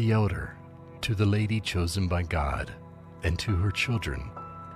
the 0.00 0.12
elder, 0.12 0.56
to 1.02 1.14
the 1.14 1.26
lady 1.26 1.60
chosen 1.60 2.08
by 2.08 2.22
God, 2.22 2.72
and 3.22 3.38
to 3.38 3.54
her 3.56 3.70
children, 3.70 4.30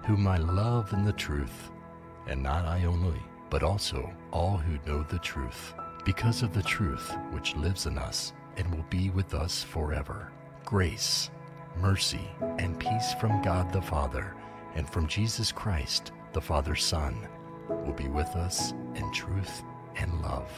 whom 0.06 0.26
I 0.26 0.36
love 0.36 0.92
in 0.92 1.02
the 1.02 1.14
truth, 1.14 1.70
and 2.26 2.42
not 2.42 2.66
I 2.66 2.84
only, 2.84 3.22
but 3.48 3.62
also 3.62 4.12
all 4.32 4.58
who 4.58 4.76
know 4.86 5.02
the 5.02 5.18
truth, 5.20 5.72
because 6.04 6.42
of 6.42 6.52
the 6.52 6.62
truth 6.62 7.16
which 7.30 7.56
lives 7.56 7.86
in 7.86 7.96
us 7.96 8.34
and 8.58 8.70
will 8.70 8.84
be 8.90 9.08
with 9.08 9.32
us 9.32 9.62
forever. 9.62 10.30
Grace, 10.66 11.30
mercy, 11.78 12.28
and 12.58 12.78
peace 12.78 13.14
from 13.18 13.40
God 13.40 13.72
the 13.72 13.80
Father 13.80 14.34
and 14.74 14.86
from 14.86 15.06
Jesus 15.06 15.50
Christ, 15.50 16.12
the 16.34 16.40
Father's 16.42 16.84
Son, 16.84 17.16
will 17.70 17.94
be 17.94 18.08
with 18.08 18.28
us 18.36 18.72
in 18.94 19.10
truth 19.10 19.62
and 19.96 20.20
love. 20.20 20.50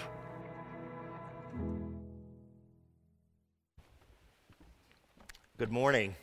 Good 5.58 5.72
morning. 5.72 6.14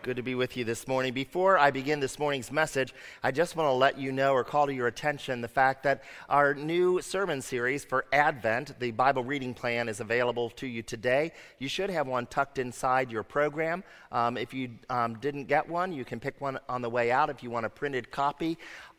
Good 0.00 0.16
to 0.16 0.22
be 0.22 0.34
with 0.34 0.56
you 0.56 0.64
this 0.64 0.88
morning. 0.88 1.12
Before 1.12 1.58
I 1.58 1.70
begin 1.70 2.00
this 2.00 2.18
morning's 2.18 2.50
message, 2.50 2.94
I 3.22 3.32
just 3.32 3.54
want 3.54 3.66
to 3.66 3.72
let 3.72 3.98
you 3.98 4.12
know 4.12 4.32
or 4.32 4.44
call 4.44 4.64
to 4.66 4.72
your 4.72 4.86
attention 4.86 5.42
the 5.42 5.46
fact 5.46 5.82
that 5.82 6.04
our 6.26 6.54
new 6.54 7.02
sermon 7.02 7.42
series 7.42 7.84
for 7.84 8.06
Advent, 8.14 8.80
the 8.80 8.92
Bible 8.92 9.22
reading 9.24 9.52
plan, 9.52 9.90
is 9.90 10.00
available 10.00 10.48
to 10.52 10.66
you 10.66 10.80
today. 10.80 11.32
You 11.58 11.68
should 11.68 11.90
have 11.90 12.06
one 12.06 12.24
tucked 12.24 12.58
inside 12.58 13.12
your 13.12 13.24
program. 13.24 13.84
Um, 14.10 14.38
if 14.38 14.54
you 14.54 14.70
um, 14.88 15.18
didn't 15.18 15.44
get 15.44 15.68
one, 15.68 15.92
you 15.92 16.06
can 16.06 16.18
pick 16.18 16.40
one 16.40 16.58
on 16.66 16.80
the 16.80 16.88
way 16.88 17.10
out 17.10 17.28
if 17.28 17.42
you 17.42 17.50
want 17.50 17.66
a 17.66 17.70
printed 17.70 18.10
copy. 18.10 18.56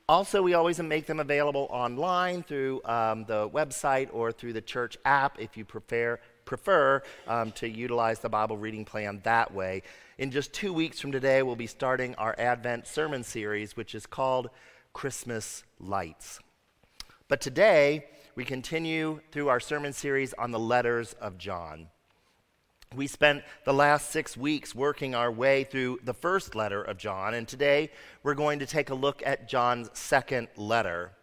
Also, 0.07 0.43
we 0.43 0.53
always 0.53 0.77
make 0.79 1.07
them 1.07 1.19
available 1.19 1.67
online 1.71 2.43
through 2.43 2.79
um, 2.83 3.25
the 3.25 3.49
website 3.49 4.09
or 4.11 4.31
through 4.31 4.53
the 4.53 4.61
church 4.61 4.97
app 5.03 5.39
if 5.39 5.57
you 5.57 5.65
prefer, 5.65 6.19
prefer 6.45 7.03
um, 7.27 7.51
to 7.53 7.69
utilize 7.69 8.19
the 8.19 8.29
Bible 8.29 8.57
reading 8.57 8.85
plan 8.85 9.21
that 9.23 9.53
way. 9.53 9.83
In 10.17 10.31
just 10.31 10.53
two 10.53 10.73
weeks 10.73 10.99
from 10.99 11.11
today, 11.11 11.41
we'll 11.41 11.55
be 11.55 11.67
starting 11.67 12.15
our 12.15 12.35
Advent 12.37 12.87
sermon 12.87 13.23
series, 13.23 13.75
which 13.75 13.95
is 13.95 14.05
called 14.05 14.49
Christmas 14.93 15.63
Lights. 15.79 16.39
But 17.27 17.41
today, 17.41 18.05
we 18.35 18.45
continue 18.45 19.21
through 19.31 19.49
our 19.49 19.59
sermon 19.59 19.93
series 19.93 20.33
on 20.33 20.51
the 20.51 20.59
letters 20.59 21.13
of 21.13 21.37
John. 21.37 21.87
We 22.93 23.07
spent 23.07 23.43
the 23.63 23.73
last 23.73 24.11
six 24.11 24.35
weeks 24.35 24.75
working 24.75 25.15
our 25.15 25.31
way 25.31 25.63
through 25.63 25.99
the 26.03 26.13
first 26.13 26.55
letter 26.55 26.81
of 26.81 26.97
John, 26.97 27.33
and 27.33 27.47
today 27.47 27.89
we're 28.21 28.33
going 28.33 28.59
to 28.59 28.65
take 28.65 28.89
a 28.89 28.95
look 28.95 29.23
at 29.25 29.47
John's 29.47 29.89
second 29.93 30.49
letter. 30.57 31.13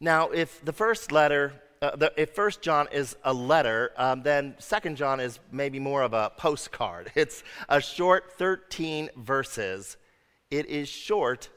Now, 0.00 0.30
if 0.30 0.64
the 0.64 0.72
first 0.72 1.12
letter 1.12 1.52
uh, 1.80 1.96
the, 1.96 2.12
if 2.16 2.30
First 2.34 2.60
John 2.60 2.88
is 2.92 3.16
a 3.24 3.32
letter, 3.32 3.92
um, 3.96 4.22
then 4.22 4.54
Second 4.58 4.96
John 4.96 5.20
is 5.20 5.38
maybe 5.52 5.78
more 5.78 6.02
of 6.02 6.12
a 6.12 6.32
postcard. 6.36 7.12
It's 7.16 7.42
a 7.68 7.80
short 7.80 8.32
13 8.32 9.10
verses. 9.16 9.96
It 10.50 10.66
is 10.66 10.88
short, 10.88 11.50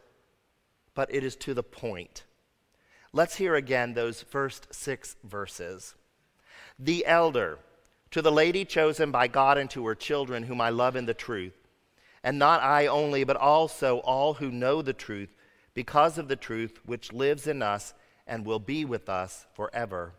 but 0.93 1.13
it 1.13 1.23
is 1.23 1.35
to 1.37 1.53
the 1.53 1.63
point. 1.63 2.23
Let's 3.13 3.35
hear 3.35 3.55
again 3.55 3.93
those 3.93 4.21
first 4.21 4.73
six 4.73 5.15
verses. 5.23 5.95
The 6.77 7.05
elder, 7.05 7.59
to 8.11 8.21
the 8.21 8.31
lady 8.31 8.65
chosen 8.65 9.11
by 9.11 9.27
God 9.27 9.57
and 9.57 9.69
to 9.71 9.85
her 9.85 9.95
children, 9.95 10.43
whom 10.43 10.61
I 10.61 10.69
love 10.69 10.95
in 10.95 11.05
the 11.05 11.13
truth, 11.13 11.57
and 12.23 12.37
not 12.37 12.61
I 12.61 12.87
only, 12.87 13.23
but 13.23 13.37
also 13.37 13.99
all 13.99 14.35
who 14.35 14.51
know 14.51 14.81
the 14.81 14.93
truth, 14.93 15.33
because 15.73 16.17
of 16.17 16.27
the 16.27 16.35
truth 16.35 16.79
which 16.85 17.13
lives 17.13 17.47
in 17.47 17.61
us 17.61 17.93
and 18.27 18.45
will 18.45 18.59
be 18.59 18.85
with 18.85 19.09
us 19.09 19.45
forever. 19.53 20.13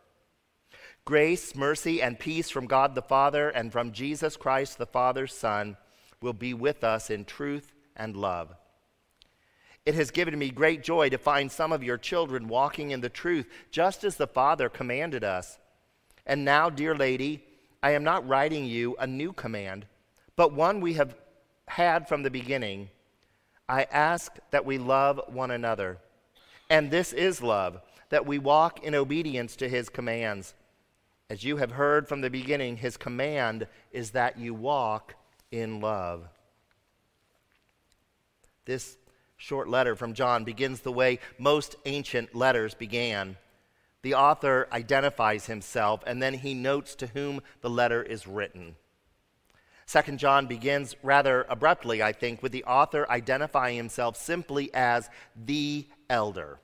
Grace, 1.05 1.57
mercy, 1.57 2.01
and 2.01 2.19
peace 2.19 2.49
from 2.49 2.67
God 2.67 2.95
the 2.95 3.03
Father 3.03 3.49
and 3.51 3.73
from 3.73 3.93
Jesus 3.93 4.37
Christ 4.37 4.79
the 4.79 4.87
Father's 4.87 5.35
Son 5.35 5.77
will 6.21 6.33
be 6.33 6.55
with 6.55 6.85
us 6.85 7.11
in 7.11 7.25
truth 7.25 7.73
and 7.97 8.17
love. 8.17 8.55
It 9.85 9.95
has 9.97 10.13
given 10.13 10.39
me 10.39 10.51
great 10.51 10.85
joy 10.85 11.09
to 11.09 11.19
find 11.19 11.51
some 11.51 11.73
of 11.73 11.83
your 11.83 11.99
children 11.99 12.47
walking 12.47 12.93
in 12.93 13.01
the 13.01 13.09
truth, 13.09 13.49
just 13.73 14.05
as 14.05 14.17
the 14.17 14.29
Father 14.29 14.69
commanded 14.69 15.25
us. 15.25 15.59
And 16.25 16.45
now, 16.45 16.71
dear 16.71 16.95
lady, 16.95 17.43
I 17.83 17.91
am 17.91 18.05
not 18.05 18.27
writing 18.29 18.65
you 18.65 18.95
a 19.01 19.09
new 19.09 19.33
command, 19.33 19.87
but 20.37 20.53
one 20.53 20.81
we 20.81 20.95
have 20.95 21.17
had 21.67 22.07
from 22.07 22.23
the 22.23 22.31
beginning. 22.31 22.91
I 23.69 23.85
ask 23.91 24.37
that 24.53 24.65
we 24.65 24.79
love 24.79 25.21
one 25.27 25.51
another. 25.51 25.99
And 26.71 26.91
this 26.91 27.13
is 27.13 27.43
love 27.43 27.81
that 28.13 28.27
we 28.27 28.39
walk 28.39 28.85
in 28.85 28.95
obedience 28.95 29.57
to 29.57 29.67
his 29.67 29.89
commands. 29.89 30.53
As 31.31 31.43
you 31.43 31.57
have 31.57 31.73
heard 31.73 32.07
from 32.07 32.21
the 32.21 32.29
beginning, 32.29 32.77
his 32.77 32.99
command 32.99 33.67
is 33.91 34.11
that 34.11 34.39
you 34.39 34.53
walk 34.53 35.15
in 35.51 35.81
love. 35.81 36.29
This 38.67 38.99
short 39.39 39.67
letter 39.67 39.97
from 39.97 40.13
John 40.13 40.45
begins 40.45 40.81
the 40.81 40.93
way 40.93 41.21
most 41.39 41.75
ancient 41.87 42.35
letters 42.35 42.75
began. 42.75 43.39
The 44.03 44.13
author 44.13 44.69
identifies 44.71 45.47
himself 45.47 46.05
and 46.07 46.23
then 46.23 46.35
he 46.35 46.53
notes 46.53 46.95
to 46.97 47.07
whom 47.07 47.41
the 47.63 47.71
letter 47.71 48.03
is 48.03 48.27
written. 48.27 48.77
Second 49.87 50.19
John 50.19 50.47
begins 50.47 50.97
rather 51.03 51.47
abruptly, 51.49 52.03
I 52.03 52.13
think, 52.13 52.43
with 52.43 52.53
the 52.53 52.65
author 52.65 53.07
identifying 53.09 53.79
himself 53.79 54.19
simply 54.19 54.69
as 54.75 55.09
the 55.35 55.87
elder. 56.11 56.59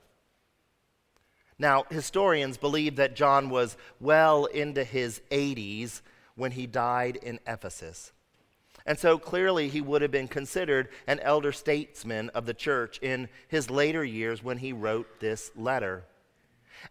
Now, 1.59 1.85
historians 1.91 2.57
believe 2.57 2.97
that 2.97 3.17
John 3.17 3.51
was 3.51 3.77
well 4.01 4.45
into 4.47 4.85
his 4.85 5.21
80s 5.31 6.03
when 6.37 6.53
he 6.53 6.67
died 6.67 7.17
in 7.17 7.41
Ephesus. 7.47 8.13
And 8.87 8.99
so 8.99 9.19
clearly 9.19 9.69
he 9.69 9.81
would 9.81 10.03
have 10.03 10.11
been 10.13 10.29
considered 10.29 10.89
an 11.07 11.21
elder 11.21 11.53
statesman 11.53 12.31
of 12.31 12.47
the 12.47 12.55
church 12.55 12.99
in 13.03 13.29
his 13.49 13.69
later 13.69 14.05
years 14.05 14.43
when 14.43 14.59
he 14.59 14.73
wrote 14.73 15.21
this 15.21 15.51
letter. 15.57 16.05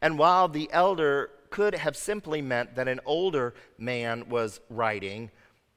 And 0.02 0.20
while 0.20 0.48
the 0.48 0.70
elder 0.72 1.32
could 1.50 1.74
have 1.74 1.96
simply 1.96 2.42
meant 2.42 2.76
that 2.76 2.90
an 2.90 3.00
older 3.06 3.54
man 3.78 4.28
was 4.28 4.60
writing, 4.70 5.32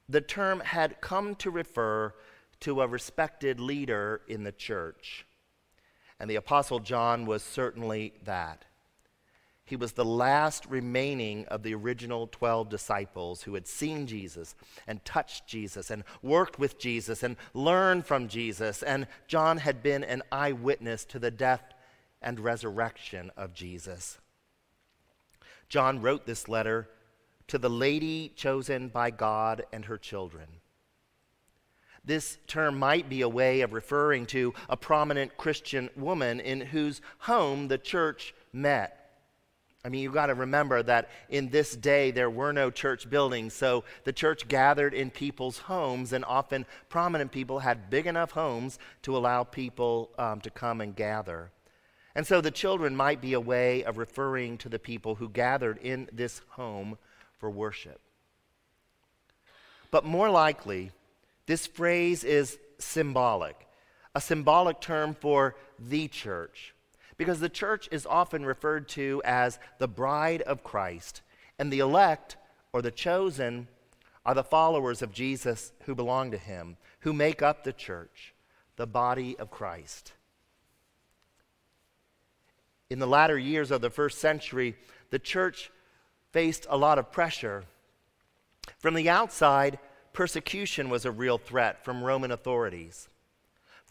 the 0.09 0.21
term 0.21 0.59
had 0.59 0.99
come 0.99 1.33
to 1.35 1.49
refer 1.49 2.13
to 2.59 2.81
a 2.81 2.87
respected 2.87 3.59
leader 3.59 4.21
in 4.27 4.43
the 4.43 4.51
church. 4.51 5.25
And 6.19 6.29
the 6.29 6.35
Apostle 6.35 6.79
John 6.79 7.25
was 7.25 7.41
certainly 7.41 8.13
that. 8.25 8.65
He 9.71 9.77
was 9.77 9.93
the 9.93 10.03
last 10.03 10.65
remaining 10.65 11.45
of 11.45 11.63
the 11.63 11.73
original 11.73 12.27
12 12.27 12.67
disciples 12.67 13.43
who 13.43 13.53
had 13.53 13.65
seen 13.65 14.05
Jesus 14.05 14.53
and 14.85 15.05
touched 15.05 15.47
Jesus 15.47 15.89
and 15.89 16.03
worked 16.21 16.59
with 16.59 16.77
Jesus 16.77 17.23
and 17.23 17.37
learned 17.53 18.05
from 18.05 18.27
Jesus. 18.27 18.83
And 18.83 19.07
John 19.29 19.59
had 19.59 19.81
been 19.81 20.03
an 20.03 20.23
eyewitness 20.29 21.05
to 21.05 21.19
the 21.19 21.31
death 21.31 21.63
and 22.21 22.37
resurrection 22.37 23.31
of 23.37 23.53
Jesus. 23.53 24.19
John 25.69 26.01
wrote 26.01 26.25
this 26.25 26.49
letter 26.49 26.89
to 27.47 27.57
the 27.57 27.69
lady 27.69 28.33
chosen 28.35 28.89
by 28.89 29.09
God 29.09 29.63
and 29.71 29.85
her 29.85 29.97
children. 29.97 30.47
This 32.03 32.39
term 32.45 32.77
might 32.77 33.07
be 33.07 33.21
a 33.21 33.29
way 33.29 33.61
of 33.61 33.71
referring 33.71 34.25
to 34.25 34.53
a 34.67 34.75
prominent 34.75 35.37
Christian 35.37 35.89
woman 35.95 36.41
in 36.41 36.59
whose 36.59 36.99
home 37.19 37.69
the 37.69 37.77
church 37.77 38.33
met 38.51 38.97
I 39.83 39.89
mean, 39.89 40.03
you've 40.03 40.13
got 40.13 40.27
to 40.27 40.35
remember 40.35 40.83
that 40.83 41.09
in 41.29 41.49
this 41.49 41.75
day 41.75 42.11
there 42.11 42.29
were 42.29 42.53
no 42.53 42.69
church 42.69 43.09
buildings, 43.09 43.53
so 43.53 43.83
the 44.03 44.13
church 44.13 44.47
gathered 44.47 44.93
in 44.93 45.09
people's 45.09 45.57
homes, 45.57 46.13
and 46.13 46.23
often 46.25 46.67
prominent 46.87 47.31
people 47.31 47.59
had 47.59 47.89
big 47.89 48.05
enough 48.05 48.31
homes 48.31 48.77
to 49.01 49.17
allow 49.17 49.43
people 49.43 50.11
um, 50.19 50.39
to 50.41 50.51
come 50.51 50.81
and 50.81 50.95
gather. 50.95 51.51
And 52.13 52.27
so 52.27 52.41
the 52.41 52.51
children 52.51 52.95
might 52.95 53.21
be 53.21 53.33
a 53.33 53.39
way 53.39 53.83
of 53.83 53.97
referring 53.97 54.57
to 54.59 54.69
the 54.69 54.77
people 54.77 55.15
who 55.15 55.29
gathered 55.29 55.79
in 55.79 56.09
this 56.11 56.41
home 56.49 56.97
for 57.39 57.49
worship. 57.49 58.01
But 59.89 60.05
more 60.05 60.29
likely, 60.29 60.91
this 61.47 61.65
phrase 61.65 62.23
is 62.23 62.59
symbolic, 62.77 63.67
a 64.13 64.21
symbolic 64.21 64.79
term 64.79 65.15
for 65.15 65.55
the 65.79 66.07
church 66.07 66.75
because 67.21 67.39
the 67.39 67.49
church 67.49 67.87
is 67.91 68.07
often 68.07 68.43
referred 68.43 68.89
to 68.89 69.21
as 69.23 69.59
the 69.77 69.87
bride 69.87 70.41
of 70.41 70.63
Christ, 70.63 71.21
and 71.59 71.71
the 71.71 71.77
elect 71.77 72.35
or 72.73 72.81
the 72.81 72.89
chosen 72.89 73.67
are 74.25 74.33
the 74.33 74.43
followers 74.43 75.03
of 75.03 75.13
Jesus 75.13 75.71
who 75.83 75.93
belong 75.93 76.31
to 76.31 76.37
him, 76.39 76.77
who 77.01 77.13
make 77.13 77.43
up 77.43 77.63
the 77.63 77.73
church, 77.73 78.33
the 78.75 78.87
body 78.87 79.37
of 79.37 79.51
Christ. 79.51 80.13
In 82.89 82.97
the 82.97 83.05
latter 83.05 83.37
years 83.37 83.69
of 83.69 83.81
the 83.81 83.91
first 83.91 84.17
century, 84.17 84.75
the 85.11 85.19
church 85.19 85.69
faced 86.31 86.65
a 86.71 86.75
lot 86.75 86.97
of 86.97 87.11
pressure. 87.11 87.65
From 88.79 88.95
the 88.95 89.09
outside, 89.09 89.77
persecution 90.11 90.89
was 90.89 91.05
a 91.05 91.11
real 91.11 91.37
threat 91.37 91.85
from 91.85 92.03
Roman 92.03 92.31
authorities. 92.31 93.07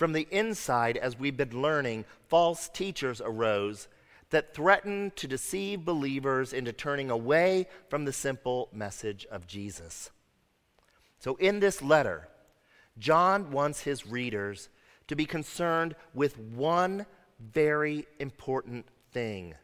From 0.00 0.14
the 0.14 0.26
inside, 0.30 0.96
as 0.96 1.18
we've 1.18 1.36
been 1.36 1.60
learning, 1.60 2.06
false 2.26 2.70
teachers 2.70 3.20
arose 3.22 3.86
that 4.30 4.54
threatened 4.54 5.14
to 5.16 5.28
deceive 5.28 5.84
believers 5.84 6.54
into 6.54 6.72
turning 6.72 7.10
away 7.10 7.68
from 7.90 8.06
the 8.06 8.12
simple 8.14 8.70
message 8.72 9.26
of 9.30 9.46
Jesus. 9.46 10.10
So, 11.18 11.36
in 11.36 11.60
this 11.60 11.82
letter, 11.82 12.28
John 12.98 13.50
wants 13.50 13.82
his 13.82 14.06
readers 14.06 14.70
to 15.06 15.14
be 15.14 15.26
concerned 15.26 15.94
with 16.14 16.38
one 16.38 17.04
very 17.38 18.06
important 18.18 18.86
thing 19.12 19.54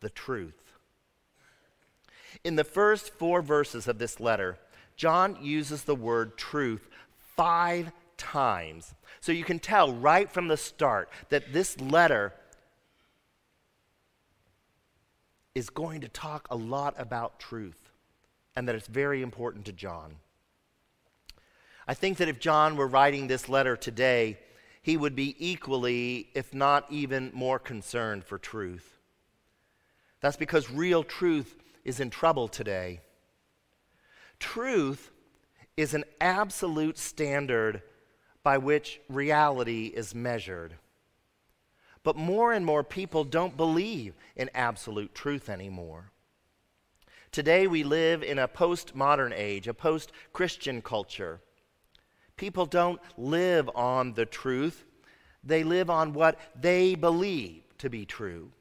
the 0.00 0.08
truth. 0.08 0.72
In 2.44 2.56
the 2.56 2.64
first 2.64 3.12
four 3.12 3.42
verses 3.42 3.88
of 3.88 3.98
this 3.98 4.20
letter, 4.20 4.58
John 4.96 5.36
uses 5.42 5.84
the 5.84 5.94
word 5.94 6.38
truth 6.38 6.88
five 7.36 7.92
times. 8.16 8.94
So 9.20 9.32
you 9.32 9.44
can 9.44 9.58
tell 9.58 9.92
right 9.92 10.30
from 10.30 10.48
the 10.48 10.56
start 10.56 11.08
that 11.28 11.52
this 11.52 11.80
letter 11.80 12.32
is 15.54 15.70
going 15.70 16.02
to 16.02 16.08
talk 16.08 16.46
a 16.50 16.56
lot 16.56 16.94
about 16.98 17.38
truth 17.38 17.90
and 18.54 18.68
that 18.68 18.74
it's 18.74 18.86
very 18.86 19.22
important 19.22 19.64
to 19.66 19.72
John. 19.72 20.16
I 21.88 21.94
think 21.94 22.18
that 22.18 22.28
if 22.28 22.40
John 22.40 22.76
were 22.76 22.86
writing 22.86 23.26
this 23.26 23.48
letter 23.48 23.76
today, 23.76 24.38
he 24.82 24.96
would 24.96 25.16
be 25.16 25.34
equally, 25.38 26.28
if 26.34 26.54
not 26.54 26.84
even 26.90 27.30
more 27.34 27.58
concerned 27.58 28.24
for 28.24 28.38
truth. 28.38 28.98
That's 30.20 30.36
because 30.36 30.70
real 30.70 31.04
truth 31.04 31.56
is 31.84 32.00
in 32.00 32.10
trouble 32.10 32.48
today. 32.48 33.00
Truth 34.38 35.10
is 35.76 35.94
an 35.94 36.04
absolute 36.20 36.98
standard 36.98 37.82
by 38.46 38.58
which 38.58 39.00
reality 39.08 39.86
is 39.86 40.14
measured. 40.14 40.72
But 42.04 42.14
more 42.14 42.52
and 42.52 42.64
more 42.64 42.84
people 42.84 43.24
don't 43.24 43.56
believe 43.56 44.14
in 44.36 44.50
absolute 44.54 45.16
truth 45.16 45.48
anymore. 45.48 46.12
Today, 47.32 47.66
we 47.66 47.82
live 47.82 48.22
in 48.22 48.38
a 48.38 48.46
postmodern 48.46 49.32
age, 49.34 49.66
a 49.66 49.74
post 49.74 50.12
Christian 50.32 50.80
culture. 50.80 51.40
People 52.36 52.66
don't 52.66 53.00
live 53.18 53.68
on 53.74 54.12
the 54.12 54.26
truth, 54.26 54.84
they 55.42 55.64
live 55.64 55.90
on 55.90 56.12
what 56.12 56.38
they 56.54 56.94
believe 56.94 57.64
to 57.78 57.90
be 57.90 58.06
true. 58.06 58.52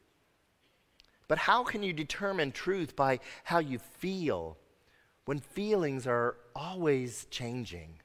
But 1.28 1.38
how 1.38 1.64
can 1.64 1.84
you 1.84 1.94
determine 1.94 2.52
truth 2.52 2.96
by 2.96 3.20
how 3.44 3.60
you 3.60 3.78
feel 3.78 4.58
when 5.26 5.38
feelings 5.38 6.08
are 6.08 6.38
always 6.56 7.28
changing? 7.30 8.00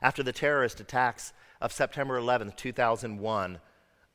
After 0.00 0.22
the 0.22 0.32
terrorist 0.32 0.80
attacks 0.80 1.32
of 1.60 1.72
September 1.72 2.16
11, 2.16 2.52
2001, 2.56 3.58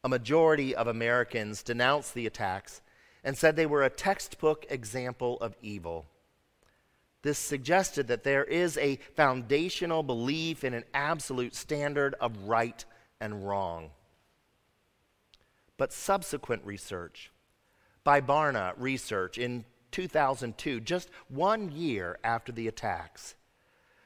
a 0.04 0.10
majority 0.10 0.76
of 0.76 0.88
Americans 0.88 1.64
denounced 1.64 2.14
the 2.14 2.28
attacks 2.28 2.82
and 3.24 3.38
said 3.38 3.56
they 3.56 3.66
were 3.66 3.84
a 3.84 3.90
textbook 3.90 4.66
example 4.70 5.38
of 5.40 5.56
evil. 5.62 6.06
This 7.22 7.40
suggested 7.40 8.08
that 8.08 8.24
there 8.24 8.44
is 8.44 8.78
a 8.78 8.98
foundational 9.16 10.04
belief 10.04 10.64
in 10.64 10.74
an 10.74 10.84
absolute 10.94 11.56
standard 11.56 12.16
of 12.20 12.38
right 12.44 12.84
and 13.22 13.48
wrong. 13.48 13.92
But 15.78 15.94
subsequent 15.94 16.66
research 16.66 17.32
by 18.04 18.20
Barna 18.20 18.74
Research 18.78 19.38
in 19.38 19.64
2002, 19.92 20.82
just 20.82 21.10
one 21.30 21.72
year 21.72 22.20
after 22.24 22.52
the 22.52 22.68
attacks, 22.68 23.36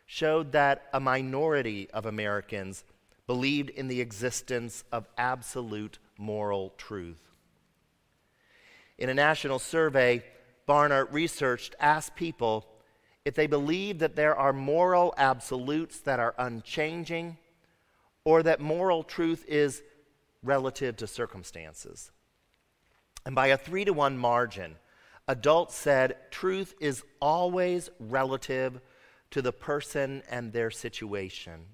showed 0.07 0.53
that 0.53 0.87
a 0.93 0.99
minority 0.99 1.89
of 1.93 2.05
Americans 2.05 2.83
believed 3.27 3.69
in 3.69 3.89
the 3.89 4.01
existence 4.01 4.85
of 4.91 5.05
absolute 5.17 5.99
moral 6.17 6.73
truth. 6.77 7.29
In 8.97 9.09
a 9.09 9.13
national 9.13 9.59
survey, 9.59 10.23
Barna 10.67 11.05
researched 11.11 11.75
asked 11.79 12.15
people 12.15 12.65
if 13.25 13.35
they 13.35 13.47
believe 13.47 13.99
that 13.99 14.15
there 14.15 14.35
are 14.35 14.53
moral 14.53 15.13
absolutes 15.17 15.99
that 15.99 16.19
are 16.19 16.33
unchanging 16.37 17.37
or 18.23 18.41
that 18.43 18.61
moral 18.61 19.03
truth 19.03 19.43
is 19.47 19.83
relative 20.41 20.95
to 20.97 21.07
circumstances. 21.07 22.11
And 23.25 23.35
by 23.35 23.47
a 23.47 23.57
three 23.57 23.83
to 23.83 23.91
one 23.91 24.17
margin, 24.17 24.77
adults 25.27 25.75
said 25.75 26.15
truth 26.31 26.73
is 26.79 27.03
always 27.21 27.89
relative 27.99 28.79
to 29.31 29.41
the 29.41 29.51
person 29.51 30.23
and 30.29 30.53
their 30.53 30.71
situation. 30.71 31.65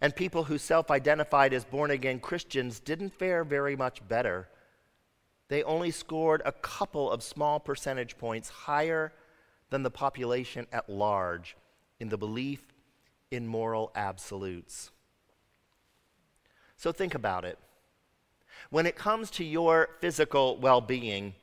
And 0.00 0.14
people 0.14 0.44
who 0.44 0.58
self 0.58 0.90
identified 0.90 1.52
as 1.52 1.64
born 1.64 1.90
again 1.90 2.20
Christians 2.20 2.80
didn't 2.80 3.18
fare 3.18 3.44
very 3.44 3.76
much 3.76 4.06
better. 4.06 4.48
They 5.48 5.62
only 5.62 5.90
scored 5.90 6.42
a 6.44 6.52
couple 6.52 7.10
of 7.10 7.22
small 7.22 7.58
percentage 7.58 8.18
points 8.18 8.48
higher 8.48 9.12
than 9.70 9.82
the 9.82 9.90
population 9.90 10.66
at 10.72 10.88
large 10.88 11.56
in 11.98 12.08
the 12.08 12.18
belief 12.18 12.72
in 13.30 13.46
moral 13.46 13.90
absolutes. 13.94 14.90
So 16.76 16.92
think 16.92 17.14
about 17.14 17.44
it. 17.44 17.58
When 18.70 18.86
it 18.86 18.96
comes 18.96 19.30
to 19.32 19.44
your 19.44 19.88
physical 20.00 20.56
well 20.58 20.80
being, 20.80 21.34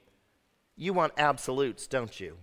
you 0.78 0.94
want 0.94 1.14
absolutes, 1.18 1.88
don't 1.88 2.20
you? 2.20 2.38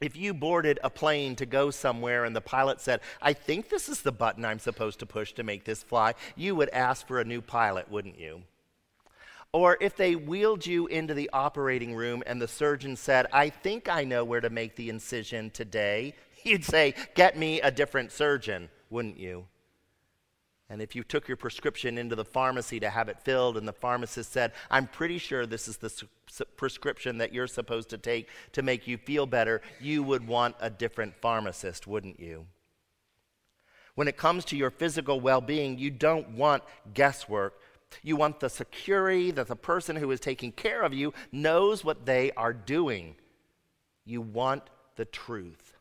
If 0.00 0.16
you 0.16 0.32
boarded 0.32 0.78
a 0.82 0.88
plane 0.88 1.36
to 1.36 1.46
go 1.46 1.70
somewhere 1.70 2.24
and 2.24 2.34
the 2.34 2.40
pilot 2.40 2.80
said, 2.80 3.00
I 3.20 3.34
think 3.34 3.68
this 3.68 3.88
is 3.88 4.00
the 4.00 4.12
button 4.12 4.46
I'm 4.46 4.58
supposed 4.58 4.98
to 5.00 5.06
push 5.06 5.32
to 5.34 5.42
make 5.42 5.64
this 5.64 5.82
fly, 5.82 6.14
you 6.36 6.54
would 6.54 6.70
ask 6.70 7.06
for 7.06 7.20
a 7.20 7.24
new 7.24 7.42
pilot, 7.42 7.90
wouldn't 7.90 8.18
you? 8.18 8.42
Or 9.52 9.76
if 9.80 9.96
they 9.96 10.16
wheeled 10.16 10.64
you 10.64 10.86
into 10.86 11.12
the 11.12 11.28
operating 11.32 11.94
room 11.94 12.22
and 12.26 12.40
the 12.40 12.48
surgeon 12.48 12.96
said, 12.96 13.26
I 13.32 13.50
think 13.50 13.88
I 13.90 14.04
know 14.04 14.24
where 14.24 14.40
to 14.40 14.48
make 14.48 14.76
the 14.76 14.88
incision 14.88 15.50
today, 15.50 16.14
you'd 16.44 16.64
say, 16.64 16.94
Get 17.14 17.36
me 17.36 17.60
a 17.60 17.70
different 17.70 18.10
surgeon, 18.10 18.70
wouldn't 18.88 19.18
you? 19.18 19.46
And 20.70 20.80
if 20.80 20.94
you 20.94 21.02
took 21.02 21.28
your 21.28 21.36
prescription 21.36 21.98
into 21.98 22.16
the 22.16 22.24
pharmacy 22.24 22.80
to 22.80 22.88
have 22.88 23.08
it 23.08 23.18
filled, 23.20 23.58
and 23.58 23.68
the 23.68 23.72
pharmacist 23.72 24.32
said, 24.32 24.52
I'm 24.70 24.86
pretty 24.86 25.18
sure 25.18 25.44
this 25.44 25.68
is 25.68 25.76
the 25.76 25.90
su- 25.90 26.06
prescription 26.56 27.18
that 27.18 27.34
you're 27.34 27.48
supposed 27.48 27.90
to 27.90 27.98
take 27.98 28.28
to 28.52 28.62
make 28.62 28.86
you 28.86 28.96
feel 28.96 29.26
better, 29.26 29.60
you 29.80 30.02
would 30.02 30.26
want 30.26 30.54
a 30.60 30.70
different 30.70 31.14
pharmacist, 31.20 31.86
wouldn't 31.86 32.20
you? 32.20 32.46
When 33.96 34.08
it 34.08 34.16
comes 34.16 34.44
to 34.46 34.56
your 34.56 34.70
physical 34.70 35.20
well 35.20 35.40
being, 35.40 35.76
you 35.76 35.90
don't 35.90 36.30
want 36.30 36.62
guesswork 36.94 37.60
you 38.02 38.16
want 38.16 38.40
the 38.40 38.48
security 38.48 39.30
that 39.32 39.48
the 39.48 39.56
person 39.56 39.96
who 39.96 40.10
is 40.10 40.20
taking 40.20 40.52
care 40.52 40.82
of 40.82 40.94
you 40.94 41.12
knows 41.32 41.84
what 41.84 42.06
they 42.06 42.30
are 42.32 42.52
doing. 42.52 43.16
You 44.04 44.20
want 44.20 44.62
the 44.96 45.04
truth. 45.04 45.74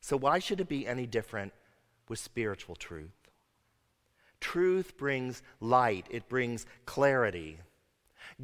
So, 0.00 0.16
why 0.16 0.38
should 0.38 0.60
it 0.60 0.68
be 0.68 0.86
any 0.86 1.06
different 1.06 1.52
with 2.08 2.18
spiritual 2.18 2.76
truth? 2.76 3.30
Truth 4.40 4.96
brings 4.96 5.42
light, 5.60 6.06
it 6.10 6.28
brings 6.28 6.66
clarity. 6.84 7.58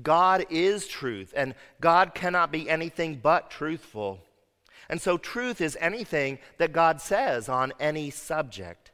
God 0.02 0.46
is 0.50 0.86
truth, 0.86 1.32
and 1.36 1.54
God 1.80 2.14
cannot 2.14 2.50
be 2.50 2.68
anything 2.68 3.20
but 3.22 3.50
truthful. 3.50 4.20
And 4.88 5.00
so, 5.00 5.18
truth 5.18 5.60
is 5.60 5.76
anything 5.80 6.38
that 6.58 6.72
God 6.72 7.00
says 7.00 7.48
on 7.48 7.72
any 7.78 8.10
subject. 8.10 8.90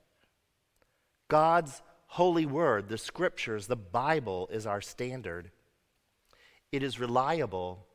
God's 1.28 1.82
holy 2.06 2.46
word, 2.46 2.88
the 2.88 2.98
scriptures, 2.98 3.66
the 3.66 3.76
Bible 3.76 4.48
is 4.50 4.66
our 4.66 4.80
standard. 4.80 5.50
It 6.72 6.82
is 6.82 7.00
reliable 7.00 7.86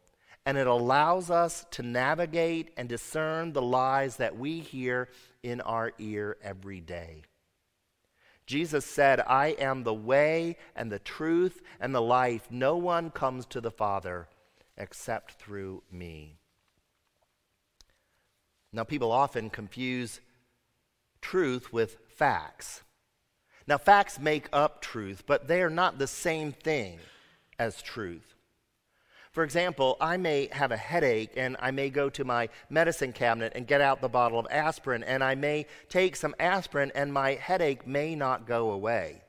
and 0.46 0.58
it 0.58 0.68
allows 0.68 1.30
us 1.30 1.66
to 1.72 1.84
navigate 1.84 2.72
and 2.76 2.90
discern 2.90 3.54
the 3.54 3.62
lies 3.62 4.18
that 4.18 4.38
we 4.38 4.60
hear 4.60 5.10
in 5.42 5.62
our 5.62 5.94
ear 6.00 6.38
every 6.44 6.82
day. 6.82 7.24
Jesus 8.46 8.86
said, 8.86 9.22
I 9.22 9.50
am 9.60 9.84
the 9.84 9.94
way 9.94 10.58
and 10.76 10.92
the 10.92 11.00
truth 11.00 11.62
and 11.80 11.96
the 11.96 12.02
life. 12.02 12.48
No 12.50 12.76
one 12.76 13.10
comes 13.10 13.46
to 13.48 13.62
the 13.62 13.72
Father 13.72 14.28
except 14.78 15.34
through 15.34 15.84
me. 15.92 16.38
Now, 18.74 18.84
people 18.84 19.12
often 19.12 19.50
confuse 19.50 20.20
truth 21.22 21.72
with 21.72 21.98
facts. 22.16 22.82
Now, 23.66 23.78
facts 23.78 24.20
make 24.20 24.50
up 24.52 24.82
truth, 24.82 25.24
but 25.26 25.48
they 25.48 25.62
are 25.62 25.70
not 25.70 26.00
the 26.00 26.08
same 26.08 26.52
thing 26.52 27.00
as 27.58 27.82
truth. 27.82 28.33
For 29.34 29.44
example, 29.44 29.98
I 30.00 30.18
may 30.18 30.48
have 30.52 30.72
a 30.72 30.78
headache 30.78 31.34
and 31.36 31.58
I 31.60 31.72
may 31.72 31.90
go 31.90 32.08
to 32.12 32.24
my 32.24 32.50
medicine 32.70 33.12
cabinet 33.12 33.54
and 33.56 33.66
get 33.66 33.82
out 33.82 34.00
the 34.00 34.08
bottle 34.08 34.38
of 34.38 34.46
aspirin, 34.52 35.04
and 35.04 35.24
I 35.24 35.34
may 35.34 35.66
take 35.90 36.16
some 36.16 36.36
aspirin 36.40 36.92
and 36.94 37.12
my 37.12 37.34
headache 37.34 37.88
may 37.88 38.14
not 38.14 38.46
go 38.46 38.72
away. 38.72 39.24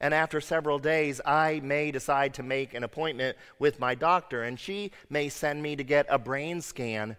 And 0.00 0.12
after 0.12 0.40
several 0.40 0.80
days, 0.80 1.20
I 1.24 1.60
may 1.62 1.92
decide 1.92 2.34
to 2.34 2.42
make 2.42 2.74
an 2.74 2.82
appointment 2.82 3.38
with 3.60 3.78
my 3.78 3.94
doctor, 3.94 4.42
and 4.42 4.58
she 4.58 4.90
may 5.08 5.28
send 5.28 5.62
me 5.62 5.76
to 5.76 5.84
get 5.84 6.06
a 6.10 6.18
brain 6.18 6.60
scan 6.60 7.16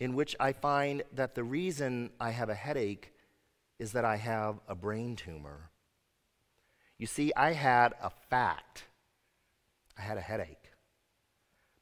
in 0.00 0.14
which 0.14 0.34
I 0.40 0.52
find 0.52 1.04
that 1.14 1.36
the 1.36 1.44
reason 1.44 2.10
I 2.20 2.30
have 2.30 2.50
a 2.50 2.54
headache 2.54 3.12
is 3.78 3.92
that 3.92 4.04
I 4.04 4.16
have 4.16 4.56
a 4.68 4.74
brain 4.74 5.14
tumor. 5.14 5.70
You 6.98 7.06
see, 7.06 7.32
I 7.36 7.52
had 7.52 7.94
a 8.02 8.10
fact. 8.10 8.84
I 9.98 10.02
had 10.02 10.18
a 10.18 10.22
headache. 10.22 10.70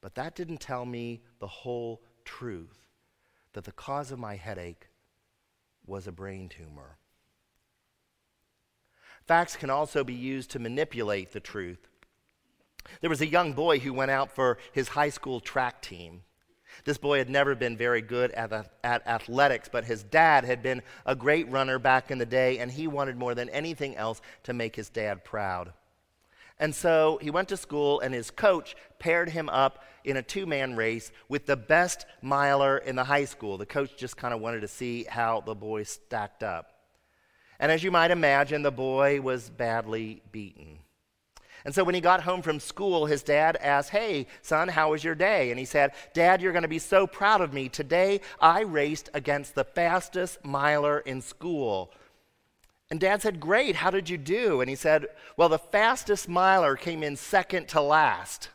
But 0.01 0.15
that 0.17 0.35
didn't 0.35 0.61
tell 0.61 0.85
me 0.85 1.23
the 1.39 1.47
whole 1.47 2.03
truth 2.25 2.87
that 3.53 3.65
the 3.65 3.73
cause 3.73 4.11
of 4.11 4.19
my 4.19 4.37
headache 4.37 4.89
was 5.87 6.07
a 6.07 6.13
brain 6.13 6.49
tumor. 6.49 6.99
Facts 9.27 9.57
can 9.57 9.71
also 9.71 10.05
be 10.05 10.15
used 10.15 10.51
to 10.51 10.59
manipulate 10.59 11.33
the 11.33 11.41
truth. 11.41 11.89
There 13.01 13.11
was 13.11 13.23
a 13.23 13.27
young 13.27 13.55
boy 13.55 13.79
who 13.79 13.95
went 13.95 14.11
out 14.11 14.31
for 14.31 14.59
his 14.73 14.89
high 14.89 15.09
school 15.09 15.41
track 15.41 15.81
team. 15.81 16.23
This 16.85 16.99
boy 16.99 17.19
had 17.19 17.31
never 17.31 17.55
been 17.55 17.77
very 17.77 18.03
good 18.03 18.33
at, 18.33 18.53
at 18.83 19.07
athletics, 19.07 19.69
but 19.71 19.85
his 19.85 20.03
dad 20.03 20.45
had 20.45 20.63
been 20.63 20.83
a 21.07 21.15
great 21.15 21.51
runner 21.51 21.79
back 21.79 22.11
in 22.11 22.19
the 22.19 22.27
day, 22.27 22.59
and 22.59 22.71
he 22.71 22.87
wanted 22.87 23.17
more 23.17 23.35
than 23.35 23.49
anything 23.51 23.97
else 23.97 24.21
to 24.43 24.53
make 24.53 24.77
his 24.77 24.91
dad 24.91 25.25
proud. 25.25 25.73
And 26.59 26.75
so 26.75 27.19
he 27.21 27.31
went 27.31 27.49
to 27.49 27.57
school, 27.57 28.01
and 28.01 28.15
his 28.15 28.31
coach 28.31 28.77
paired 28.99 29.31
him 29.31 29.49
up 29.49 29.85
in 30.05 30.17
a 30.17 30.23
two 30.23 30.47
man 30.47 30.77
race 30.77 31.11
with 31.29 31.47
the 31.47 31.57
best 31.57 32.07
miler 32.23 32.79
in 32.79 32.97
the 32.97 33.05
high 33.05 33.25
school. 33.25 33.59
The 33.59 33.67
coach 33.67 33.97
just 33.97 34.17
kind 34.17 34.33
of 34.33 34.41
wanted 34.41 34.61
to 34.61 34.69
see 34.69 35.05
how 35.05 35.41
the 35.41 35.55
boy 35.55 35.83
stacked 35.83 36.43
up. 36.43 36.71
And 37.59 37.73
as 37.73 37.83
you 37.83 37.91
might 37.91 38.11
imagine, 38.11 38.63
the 38.63 38.71
boy 38.71 39.21
was 39.21 39.51
badly 39.51 40.23
beaten. 40.31 40.79
And 41.65 41.75
so 41.75 41.83
when 41.83 41.95
he 41.95 42.01
got 42.01 42.23
home 42.23 42.43
from 42.43 42.61
school, 42.61 43.07
his 43.07 43.23
dad 43.23 43.57
asked, 43.61 43.91
Hey, 43.91 44.27
son, 44.43 44.69
how 44.69 44.91
was 44.91 45.03
your 45.03 45.15
day? 45.15 45.51
And 45.51 45.59
he 45.59 45.65
said, 45.65 45.93
Dad, 46.13 46.43
you're 46.43 46.53
going 46.53 46.63
to 46.63 46.69
be 46.69 46.79
so 46.79 47.07
proud 47.07 47.41
of 47.41 47.55
me. 47.55 47.69
Today 47.69 48.21
I 48.41 48.61
raced 48.61 49.09
against 49.15 49.55
the 49.55 49.65
fastest 49.65 50.45
miler 50.45 50.99
in 51.01 51.23
school. 51.23 51.91
And 52.91 53.01
dad 53.01 53.23
said, 53.23 53.41
Great, 53.41 53.77
how 53.77 53.91
did 53.91 54.09
you 54.09 54.19
do? 54.19 54.61
And 54.61 54.69
he 54.69 54.77
said, 54.77 55.07
Well, 55.37 55.49
the 55.49 55.59
fastest 55.59 56.29
miler 56.29 56.77
came 56.77 57.03
in 57.03 57.17
second 57.17 57.69
to 57.69 57.81
last, 57.81 58.51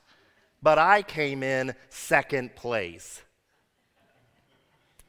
but 0.62 0.78
I 0.78 1.02
came 1.02 1.44
in 1.44 1.76
second 1.90 2.56
place. 2.56 3.22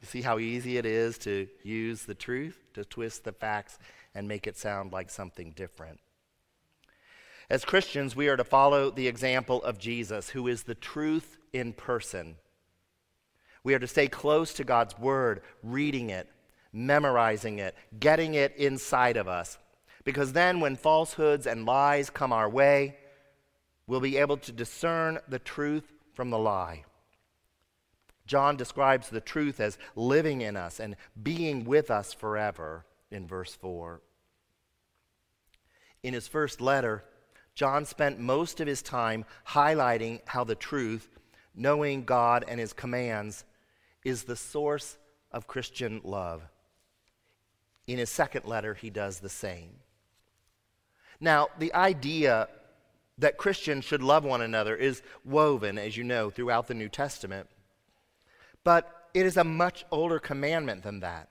You 0.01 0.07
see 0.07 0.21
how 0.21 0.39
easy 0.39 0.77
it 0.77 0.85
is 0.85 1.17
to 1.19 1.47
use 1.63 2.03
the 2.03 2.15
truth, 2.15 2.59
to 2.73 2.83
twist 2.83 3.23
the 3.23 3.31
facts, 3.31 3.77
and 4.15 4.27
make 4.27 4.47
it 4.47 4.57
sound 4.57 4.91
like 4.91 5.09
something 5.09 5.51
different. 5.51 5.99
As 7.49 7.65
Christians, 7.65 8.15
we 8.15 8.27
are 8.29 8.37
to 8.37 8.43
follow 8.43 8.89
the 8.89 9.07
example 9.07 9.61
of 9.63 9.77
Jesus, 9.77 10.29
who 10.29 10.47
is 10.47 10.63
the 10.63 10.73
truth 10.75 11.37
in 11.53 11.73
person. 11.73 12.37
We 13.63 13.75
are 13.75 13.79
to 13.79 13.87
stay 13.87 14.07
close 14.07 14.53
to 14.55 14.63
God's 14.63 14.97
Word, 14.97 15.41
reading 15.61 16.09
it, 16.09 16.27
memorizing 16.73 17.59
it, 17.59 17.75
getting 17.99 18.33
it 18.33 18.55
inside 18.55 19.17
of 19.17 19.27
us. 19.27 19.57
Because 20.03 20.33
then, 20.33 20.59
when 20.59 20.75
falsehoods 20.75 21.45
and 21.45 21.65
lies 21.65 22.09
come 22.09 22.33
our 22.33 22.49
way, 22.49 22.97
we'll 23.87 23.99
be 23.99 24.17
able 24.17 24.37
to 24.37 24.51
discern 24.51 25.19
the 25.27 25.39
truth 25.39 25.91
from 26.13 26.29
the 26.29 26.39
lie. 26.39 26.85
John 28.25 28.55
describes 28.55 29.09
the 29.09 29.21
truth 29.21 29.59
as 29.59 29.77
living 29.95 30.41
in 30.41 30.55
us 30.55 30.79
and 30.79 30.95
being 31.21 31.65
with 31.65 31.91
us 31.91 32.13
forever 32.13 32.85
in 33.11 33.27
verse 33.27 33.53
4. 33.55 34.01
In 36.03 36.13
his 36.13 36.27
first 36.27 36.61
letter, 36.61 37.03
John 37.53 37.85
spent 37.85 38.19
most 38.19 38.59
of 38.59 38.67
his 38.67 38.81
time 38.81 39.25
highlighting 39.49 40.21
how 40.25 40.43
the 40.43 40.55
truth, 40.55 41.09
knowing 41.53 42.05
God 42.05 42.45
and 42.47 42.59
his 42.59 42.73
commands, 42.73 43.43
is 44.03 44.23
the 44.23 44.35
source 44.35 44.97
of 45.31 45.47
Christian 45.47 46.01
love. 46.03 46.41
In 47.87 47.97
his 47.97 48.09
second 48.09 48.45
letter, 48.45 48.73
he 48.73 48.89
does 48.89 49.19
the 49.19 49.29
same. 49.29 49.71
Now, 51.19 51.49
the 51.59 51.73
idea 51.73 52.47
that 53.17 53.37
Christians 53.37 53.85
should 53.85 54.01
love 54.01 54.23
one 54.23 54.41
another 54.41 54.75
is 54.75 55.03
woven, 55.23 55.77
as 55.77 55.95
you 55.95 56.03
know, 56.03 56.29
throughout 56.29 56.67
the 56.67 56.73
New 56.73 56.89
Testament. 56.89 57.47
But 58.63 59.09
it 59.13 59.25
is 59.25 59.37
a 59.37 59.43
much 59.43 59.85
older 59.91 60.19
commandment 60.19 60.83
than 60.83 61.01
that. 61.01 61.29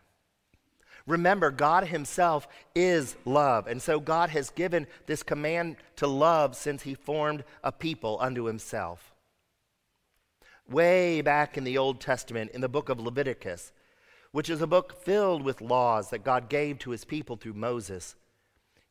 Remember, 1.06 1.50
God 1.50 1.88
Himself 1.88 2.46
is 2.74 3.16
love. 3.24 3.66
And 3.66 3.80
so 3.80 3.98
God 3.98 4.30
has 4.30 4.50
given 4.50 4.86
this 5.06 5.22
command 5.22 5.76
to 5.96 6.06
love 6.06 6.54
since 6.54 6.82
He 6.82 6.94
formed 6.94 7.42
a 7.64 7.72
people 7.72 8.18
unto 8.20 8.44
Himself. 8.44 9.12
Way 10.68 11.20
back 11.20 11.58
in 11.58 11.64
the 11.64 11.78
Old 11.78 12.00
Testament, 12.00 12.52
in 12.52 12.60
the 12.60 12.68
book 12.68 12.88
of 12.88 13.00
Leviticus, 13.00 13.72
which 14.32 14.50
is 14.50 14.60
a 14.60 14.66
book 14.66 15.02
filled 15.02 15.42
with 15.42 15.60
laws 15.60 16.10
that 16.10 16.24
God 16.24 16.48
gave 16.48 16.78
to 16.80 16.90
his 16.90 17.04
people 17.04 17.36
through 17.36 17.54
Moses. 17.54 18.14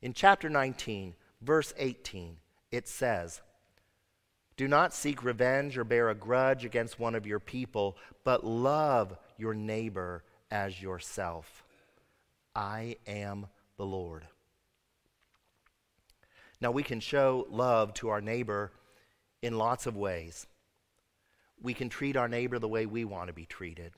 In 0.01 0.13
chapter 0.13 0.49
19, 0.49 1.15
verse 1.41 1.73
18, 1.77 2.37
it 2.71 2.87
says, 2.87 3.41
Do 4.57 4.67
not 4.67 4.93
seek 4.93 5.23
revenge 5.23 5.77
or 5.77 5.83
bear 5.83 6.09
a 6.09 6.15
grudge 6.15 6.65
against 6.65 6.99
one 6.99 7.15
of 7.15 7.25
your 7.25 7.39
people, 7.39 7.97
but 8.23 8.45
love 8.45 9.17
your 9.37 9.53
neighbor 9.53 10.23
as 10.51 10.81
yourself. 10.81 11.63
I 12.55 12.97
am 13.07 13.47
the 13.77 13.85
Lord. 13.85 14.25
Now, 16.61 16.71
we 16.71 16.83
can 16.83 16.99
show 16.99 17.47
love 17.49 17.93
to 17.95 18.09
our 18.09 18.19
neighbor 18.19 18.73
in 19.41 19.57
lots 19.57 19.85
of 19.85 19.95
ways. 19.95 20.45
We 21.61 21.73
can 21.73 21.87
treat 21.87 22.17
our 22.17 22.27
neighbor 22.27 22.59
the 22.59 22.67
way 22.67 22.85
we 22.85 23.05
want 23.05 23.27
to 23.27 23.33
be 23.33 23.45
treated. 23.45 23.93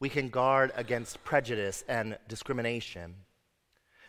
We 0.00 0.08
can 0.08 0.30
guard 0.30 0.72
against 0.74 1.22
prejudice 1.24 1.84
and 1.86 2.18
discrimination. 2.26 3.16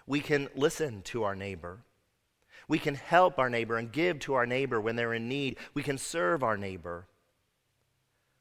We 0.08 0.22
can 0.22 0.48
listen 0.56 1.02
to 1.04 1.24
our 1.24 1.36
neighbor. 1.36 1.80
We 2.68 2.80
can 2.80 2.96
help 2.96 3.38
our 3.38 3.50
neighbor 3.50 3.78
and 3.78 3.92
give 3.92 4.20
to 4.20 4.34
our 4.36 4.46
neighbor 4.46 4.80
when 4.80 4.96
they're 4.96 5.14
in 5.14 5.28
need. 5.28 5.58
We 5.74 5.84
can 5.84 5.98
serve 5.98 6.44
our 6.44 6.58
neighbor. 6.58 7.08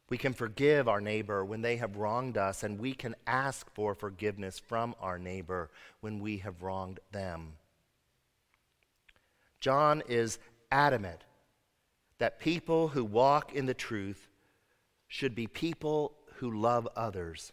We 0.08 0.16
can 0.16 0.32
forgive 0.32 0.88
our 0.88 1.00
neighbor 1.00 1.44
when 1.44 1.62
they 1.62 1.76
have 1.76 1.96
wronged 1.96 2.36
us, 2.36 2.62
and 2.62 2.78
we 2.78 2.94
can 2.94 3.14
ask 3.26 3.72
for 3.74 3.94
forgiveness 3.94 4.58
from 4.58 4.94
our 5.00 5.18
neighbor 5.18 5.70
when 6.00 6.20
we 6.20 6.38
have 6.38 6.62
wronged 6.62 7.00
them. 7.10 7.54
John 9.60 10.02
is 10.08 10.38
adamant 10.70 11.24
that 12.18 12.38
people 12.38 12.88
who 12.88 13.04
walk 13.04 13.54
in 13.54 13.66
the 13.66 13.74
truth 13.74 14.28
should 15.08 15.34
be 15.34 15.46
people 15.46 16.12
who 16.40 16.50
love 16.50 16.88
others. 16.96 17.52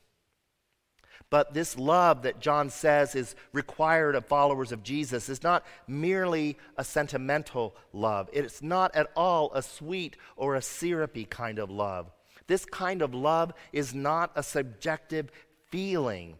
But 1.29 1.53
this 1.53 1.77
love 1.77 2.21
that 2.21 2.39
John 2.39 2.69
says 2.69 3.13
is 3.13 3.35
required 3.51 4.15
of 4.15 4.25
followers 4.25 4.71
of 4.71 4.83
Jesus 4.83 5.27
is 5.27 5.43
not 5.43 5.65
merely 5.87 6.57
a 6.77 6.83
sentimental 6.83 7.75
love. 7.91 8.29
It's 8.31 8.61
not 8.61 8.95
at 8.95 9.11
all 9.15 9.51
a 9.53 9.61
sweet 9.61 10.15
or 10.37 10.55
a 10.55 10.61
syrupy 10.61 11.25
kind 11.25 11.59
of 11.59 11.69
love. 11.69 12.11
This 12.47 12.63
kind 12.63 13.01
of 13.01 13.13
love 13.13 13.53
is 13.73 13.93
not 13.93 14.31
a 14.35 14.43
subjective 14.43 15.31
feeling, 15.69 16.37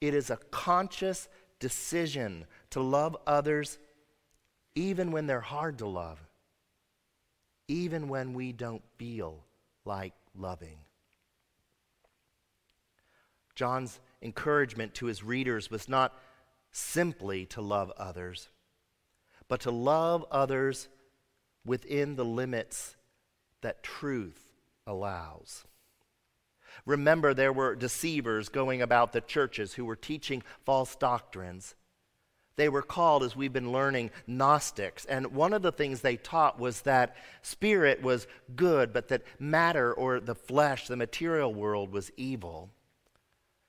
it 0.00 0.14
is 0.14 0.30
a 0.30 0.36
conscious 0.52 1.28
decision 1.58 2.46
to 2.70 2.80
love 2.80 3.16
others 3.26 3.78
even 4.76 5.10
when 5.10 5.26
they're 5.26 5.40
hard 5.40 5.78
to 5.78 5.86
love, 5.88 6.20
even 7.66 8.06
when 8.06 8.34
we 8.34 8.52
don't 8.52 8.84
feel 8.96 9.42
like 9.84 10.12
loving. 10.36 10.78
John's 13.58 13.98
encouragement 14.22 14.94
to 14.94 15.06
his 15.06 15.24
readers 15.24 15.68
was 15.68 15.88
not 15.88 16.16
simply 16.70 17.44
to 17.46 17.60
love 17.60 17.90
others, 17.96 18.50
but 19.48 19.62
to 19.62 19.72
love 19.72 20.24
others 20.30 20.88
within 21.64 22.14
the 22.14 22.24
limits 22.24 22.94
that 23.62 23.82
truth 23.82 24.46
allows. 24.86 25.64
Remember, 26.86 27.34
there 27.34 27.52
were 27.52 27.74
deceivers 27.74 28.48
going 28.48 28.80
about 28.80 29.12
the 29.12 29.20
churches 29.20 29.74
who 29.74 29.84
were 29.84 29.96
teaching 29.96 30.44
false 30.64 30.94
doctrines. 30.94 31.74
They 32.54 32.68
were 32.68 32.82
called, 32.82 33.24
as 33.24 33.34
we've 33.34 33.52
been 33.52 33.72
learning, 33.72 34.12
Gnostics. 34.28 35.04
And 35.04 35.34
one 35.34 35.52
of 35.52 35.62
the 35.62 35.72
things 35.72 36.00
they 36.00 36.16
taught 36.16 36.60
was 36.60 36.82
that 36.82 37.16
spirit 37.42 38.02
was 38.02 38.28
good, 38.54 38.92
but 38.92 39.08
that 39.08 39.24
matter 39.40 39.92
or 39.92 40.20
the 40.20 40.36
flesh, 40.36 40.86
the 40.86 40.96
material 40.96 41.52
world, 41.52 41.90
was 41.90 42.12
evil. 42.16 42.70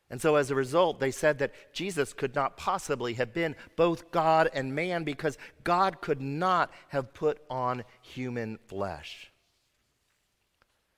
And 0.09 0.19
so, 0.19 0.35
as 0.35 0.49
a 0.49 0.55
result, 0.55 0.99
they 0.99 1.11
said 1.11 1.37
that 1.39 1.53
Jesus 1.71 2.13
could 2.13 2.33
not 2.33 2.57
possibly 2.57 3.13
have 3.13 3.33
been 3.33 3.55
both 3.75 4.11
God 4.11 4.49
and 4.53 4.73
man 4.73 5.03
because 5.03 5.37
God 5.63 6.01
could 6.01 6.19
not 6.19 6.71
have 6.87 7.13
put 7.13 7.39
on 7.49 7.83
human 8.01 8.57
flesh. 8.67 9.31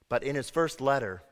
But 0.07 0.23
in 0.23 0.35
his 0.35 0.49
first 0.49 0.79
letter, 0.79 1.23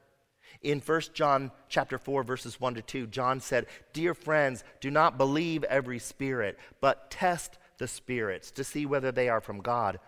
in 0.62 0.82
1 0.82 1.02
John 1.14 1.52
chapter 1.70 1.98
4 1.98 2.24
verses 2.24 2.60
1 2.60 2.76
to 2.76 2.82
2, 2.82 3.08
John 3.08 3.40
said, 3.40 3.66
"Dear 3.94 4.14
friends, 4.14 4.66
do 4.82 4.92
not 4.92 5.18
believe 5.18 5.64
every 5.66 6.00
spirit, 6.00 6.60
but 6.82 7.10
test 7.10 7.58
the 7.78 7.88
spirits 7.88 8.52
to 8.52 8.64
see 8.64 8.86
whether 8.86 9.12
they 9.12 9.30
are 9.30 9.42
from 9.42 9.62
God, 9.62 10.00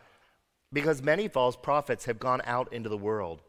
because 0.74 1.02
many 1.02 1.28
false 1.28 1.56
prophets 1.56 2.06
have 2.06 2.20
gone 2.20 2.42
out 2.44 2.72
into 2.72 2.90
the 2.90 2.98
world. 2.98 3.42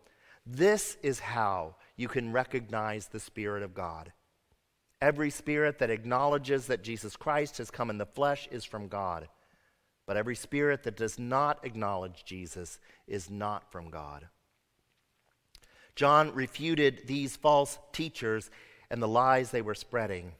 This 0.46 0.96
is 1.02 1.20
how 1.20 1.74
you 1.96 2.08
can 2.08 2.32
recognize 2.32 3.06
the 3.06 3.20
Spirit 3.20 3.62
of 3.62 3.74
God. 3.74 4.12
Every 5.00 5.30
spirit 5.30 5.80
that 5.80 5.90
acknowledges 5.90 6.68
that 6.68 6.84
Jesus 6.84 7.16
Christ 7.16 7.58
has 7.58 7.72
come 7.72 7.90
in 7.90 7.98
the 7.98 8.06
flesh 8.06 8.48
is 8.52 8.64
from 8.64 8.86
God. 8.86 9.28
But 10.06 10.16
every 10.16 10.36
spirit 10.36 10.84
that 10.84 10.96
does 10.96 11.18
not 11.18 11.64
acknowledge 11.64 12.24
Jesus 12.24 12.78
is 13.08 13.28
not 13.28 13.70
from 13.72 13.90
God. 13.90 14.28
John 15.96 16.32
refuted 16.34 17.02
these 17.06 17.36
false 17.36 17.78
teachers 17.92 18.50
and 18.90 19.02
the 19.02 19.08
lies 19.08 19.50
they 19.50 19.62
were 19.62 19.74
spreading. 19.74 20.32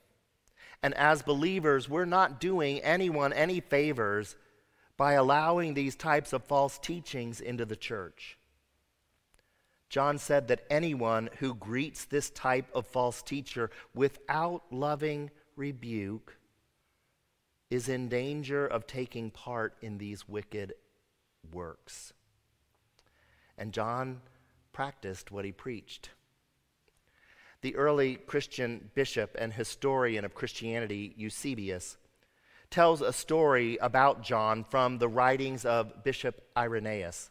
And 0.82 0.94
as 0.94 1.22
believers, 1.22 1.88
we're 1.88 2.04
not 2.04 2.40
doing 2.40 2.80
anyone 2.80 3.32
any 3.32 3.60
favors 3.60 4.36
by 4.96 5.14
allowing 5.14 5.74
these 5.74 5.96
types 5.96 6.32
of 6.32 6.44
false 6.44 6.78
teachings 6.78 7.40
into 7.40 7.64
the 7.64 7.76
church. 7.76 8.38
John 9.92 10.16
said 10.16 10.48
that 10.48 10.64
anyone 10.70 11.28
who 11.40 11.54
greets 11.54 12.06
this 12.06 12.30
type 12.30 12.64
of 12.74 12.86
false 12.86 13.20
teacher 13.20 13.70
without 13.94 14.62
loving 14.70 15.30
rebuke 15.54 16.38
is 17.68 17.90
in 17.90 18.08
danger 18.08 18.66
of 18.66 18.86
taking 18.86 19.30
part 19.30 19.74
in 19.82 19.98
these 19.98 20.26
wicked 20.26 20.72
works. 21.52 22.14
And 23.58 23.74
John 23.74 24.22
practiced 24.72 25.30
what 25.30 25.44
he 25.44 25.52
preached. 25.52 26.08
The 27.60 27.76
early 27.76 28.14
Christian 28.14 28.88
bishop 28.94 29.36
and 29.38 29.52
historian 29.52 30.24
of 30.24 30.34
Christianity, 30.34 31.12
Eusebius, 31.18 31.98
tells 32.70 33.02
a 33.02 33.12
story 33.12 33.76
about 33.76 34.22
John 34.22 34.64
from 34.64 34.96
the 34.96 35.08
writings 35.08 35.66
of 35.66 36.02
Bishop 36.02 36.48
Irenaeus. 36.56 37.28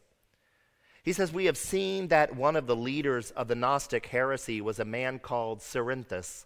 He 1.03 1.13
says, 1.13 1.31
We 1.31 1.45
have 1.45 1.57
seen 1.57 2.09
that 2.09 2.35
one 2.35 2.55
of 2.55 2.67
the 2.67 2.75
leaders 2.75 3.31
of 3.31 3.47
the 3.47 3.55
Gnostic 3.55 4.07
heresy 4.07 4.61
was 4.61 4.79
a 4.79 4.85
man 4.85 5.19
called 5.19 5.61
Cerinthus. 5.61 6.45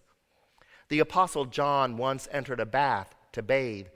The 0.87 0.99
Apostle 0.99 1.45
John 1.45 1.97
once 1.97 2.27
entered 2.31 2.59
a 2.59 2.65
bath 2.65 3.15
to 3.33 3.41
bathe, 3.41 3.87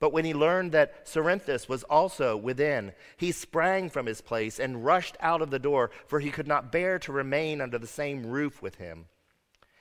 but 0.00 0.12
when 0.12 0.24
he 0.24 0.34
learned 0.34 0.72
that 0.72 1.06
Cerinthus 1.06 1.68
was 1.68 1.84
also 1.84 2.36
within, 2.36 2.92
he 3.16 3.30
sprang 3.30 3.88
from 3.88 4.06
his 4.06 4.20
place 4.20 4.58
and 4.58 4.84
rushed 4.84 5.16
out 5.20 5.40
of 5.40 5.50
the 5.50 5.60
door, 5.60 5.92
for 6.08 6.18
he 6.18 6.30
could 6.30 6.48
not 6.48 6.72
bear 6.72 6.98
to 6.98 7.12
remain 7.12 7.60
under 7.60 7.78
the 7.78 7.86
same 7.86 8.26
roof 8.26 8.60
with 8.60 8.74
him. 8.74 9.06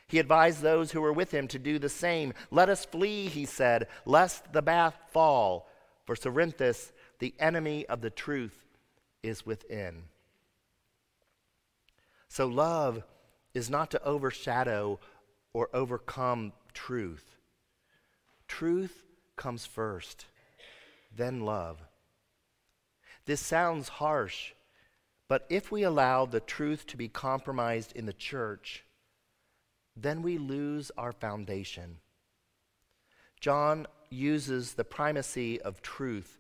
He 0.08 0.20
advised 0.20 0.62
those 0.62 0.92
who 0.92 1.02
were 1.02 1.12
with 1.12 1.32
him 1.32 1.48
to 1.48 1.58
do 1.58 1.80
the 1.80 1.90
same. 1.90 2.34
Let 2.52 2.70
us 2.70 2.86
flee, 2.86 3.28
he 3.28 3.46
said, 3.46 3.88
lest 4.06 4.54
the 4.54 4.62
bath 4.62 4.96
fall, 5.12 5.68
for 6.06 6.16
Cerinthus, 6.16 6.92
the 7.18 7.34
enemy 7.40 7.86
of 7.88 8.02
the 8.02 8.10
truth, 8.12 8.66
is 9.24 9.46
within. 9.46 10.04
So, 12.32 12.48
love 12.48 13.04
is 13.54 13.70
not 13.70 13.92
to 13.92 14.02
overshadow 14.06 15.02
or 15.54 15.68
overcome 15.74 16.54
truth. 16.74 17.36
Truth 18.48 19.04
comes 19.36 19.66
first, 19.66 20.28
then 21.14 21.42
love. 21.42 21.82
This 23.26 23.42
sounds 23.42 23.90
harsh, 23.90 24.54
but 25.28 25.46
if 25.50 25.74
we 25.74 25.84
allow 25.84 26.26
the 26.26 26.40
truth 26.40 26.88
to 26.88 26.96
be 26.96 27.10
compromised 27.10 27.92
in 27.98 28.06
the 28.06 28.14
church, 28.14 28.86
then 29.98 30.22
we 30.22 30.38
lose 30.38 30.90
our 30.98 31.12
foundation. 31.12 31.98
John 33.42 33.88
uses 34.10 34.76
the 34.76 34.86
primacy 34.86 35.62
of 35.62 35.82
truth 35.82 36.40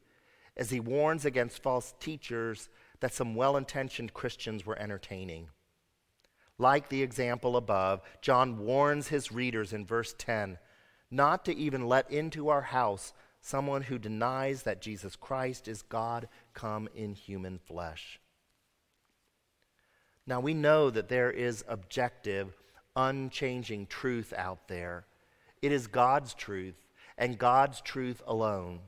as 0.55 0.69
he 0.69 0.79
warns 0.79 1.25
against 1.25 1.61
false 1.61 1.93
teachers 1.99 2.69
that 3.01 3.13
some 3.13 3.35
well 3.35 3.57
intentioned 3.57 4.13
Christians 4.13 4.65
were 4.65 4.79
entertaining. 4.79 5.49
Like 6.61 6.89
the 6.89 7.01
example 7.01 7.57
above, 7.57 8.03
John 8.21 8.59
warns 8.59 9.07
his 9.07 9.31
readers 9.31 9.73
in 9.73 9.83
verse 9.83 10.13
10 10.15 10.59
not 11.09 11.43
to 11.45 11.57
even 11.57 11.87
let 11.87 12.09
into 12.11 12.49
our 12.49 12.61
house 12.61 13.13
someone 13.41 13.81
who 13.81 13.97
denies 13.97 14.61
that 14.61 14.79
Jesus 14.79 15.15
Christ 15.15 15.67
is 15.67 15.81
God 15.81 16.29
come 16.53 16.87
in 16.93 17.15
human 17.15 17.57
flesh. 17.57 18.19
Now 20.27 20.39
we 20.39 20.53
know 20.53 20.91
that 20.91 21.09
there 21.09 21.31
is 21.31 21.65
objective 21.67 22.53
unchanging 22.95 23.87
truth 23.87 24.31
out 24.37 24.67
there. 24.67 25.05
It 25.63 25.71
is 25.71 25.87
God's 25.87 26.35
truth 26.35 26.75
and 27.17 27.39
God's 27.39 27.81
truth 27.81 28.21
alone. 28.27 28.81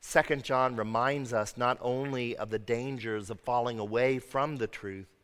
Second 0.00 0.44
John 0.44 0.76
reminds 0.76 1.34
us 1.34 1.58
not 1.58 1.76
only 1.82 2.34
of 2.38 2.48
the 2.48 2.58
dangers 2.58 3.28
of 3.28 3.38
falling 3.38 3.78
away 3.78 4.18
from 4.18 4.56
the 4.56 4.66
truth, 4.66 5.17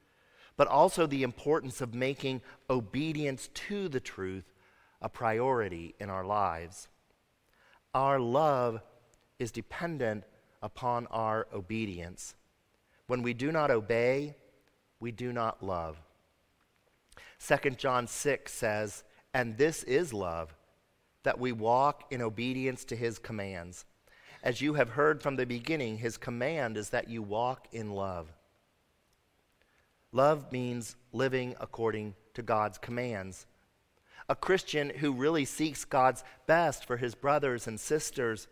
but 0.56 0.68
also 0.68 1.06
the 1.06 1.22
importance 1.22 1.80
of 1.80 1.94
making 1.94 2.40
obedience 2.70 3.48
to 3.54 3.88
the 3.88 4.00
truth 4.00 4.44
a 5.00 5.08
priority 5.08 5.94
in 6.00 6.08
our 6.08 6.24
lives. 6.24 6.88
Our 7.94 8.18
love 8.18 8.80
is 9.38 9.52
dependent 9.52 10.24
upon 10.62 11.06
our 11.08 11.46
obedience. 11.52 12.34
When 13.06 13.22
we 13.22 13.34
do 13.34 13.52
not 13.52 13.70
obey, 13.70 14.36
we 15.00 15.12
do 15.12 15.32
not 15.32 15.62
love. 15.62 16.00
2 17.46 17.70
John 17.70 18.06
6 18.06 18.52
says, 18.52 19.04
And 19.34 19.58
this 19.58 19.82
is 19.82 20.14
love, 20.14 20.54
that 21.22 21.38
we 21.38 21.52
walk 21.52 22.10
in 22.10 22.22
obedience 22.22 22.84
to 22.86 22.96
his 22.96 23.18
commands. 23.18 23.84
As 24.42 24.60
you 24.60 24.74
have 24.74 24.90
heard 24.90 25.22
from 25.22 25.36
the 25.36 25.46
beginning, 25.46 25.98
his 25.98 26.16
command 26.16 26.76
is 26.76 26.90
that 26.90 27.08
you 27.08 27.22
walk 27.22 27.68
in 27.72 27.90
love. 27.90 28.32
Love 30.14 30.52
means 30.52 30.94
living 31.12 31.56
according 31.60 32.14
to 32.34 32.40
God's 32.40 32.78
commands. 32.78 33.46
A 34.28 34.36
Christian 34.36 34.90
who 34.90 35.12
really 35.12 35.44
seeks 35.44 35.84
God's 35.84 36.22
best 36.46 36.84
for 36.84 36.96
his 36.96 37.16
brothers 37.16 37.66
and 37.66 37.80
sisters 37.80 38.46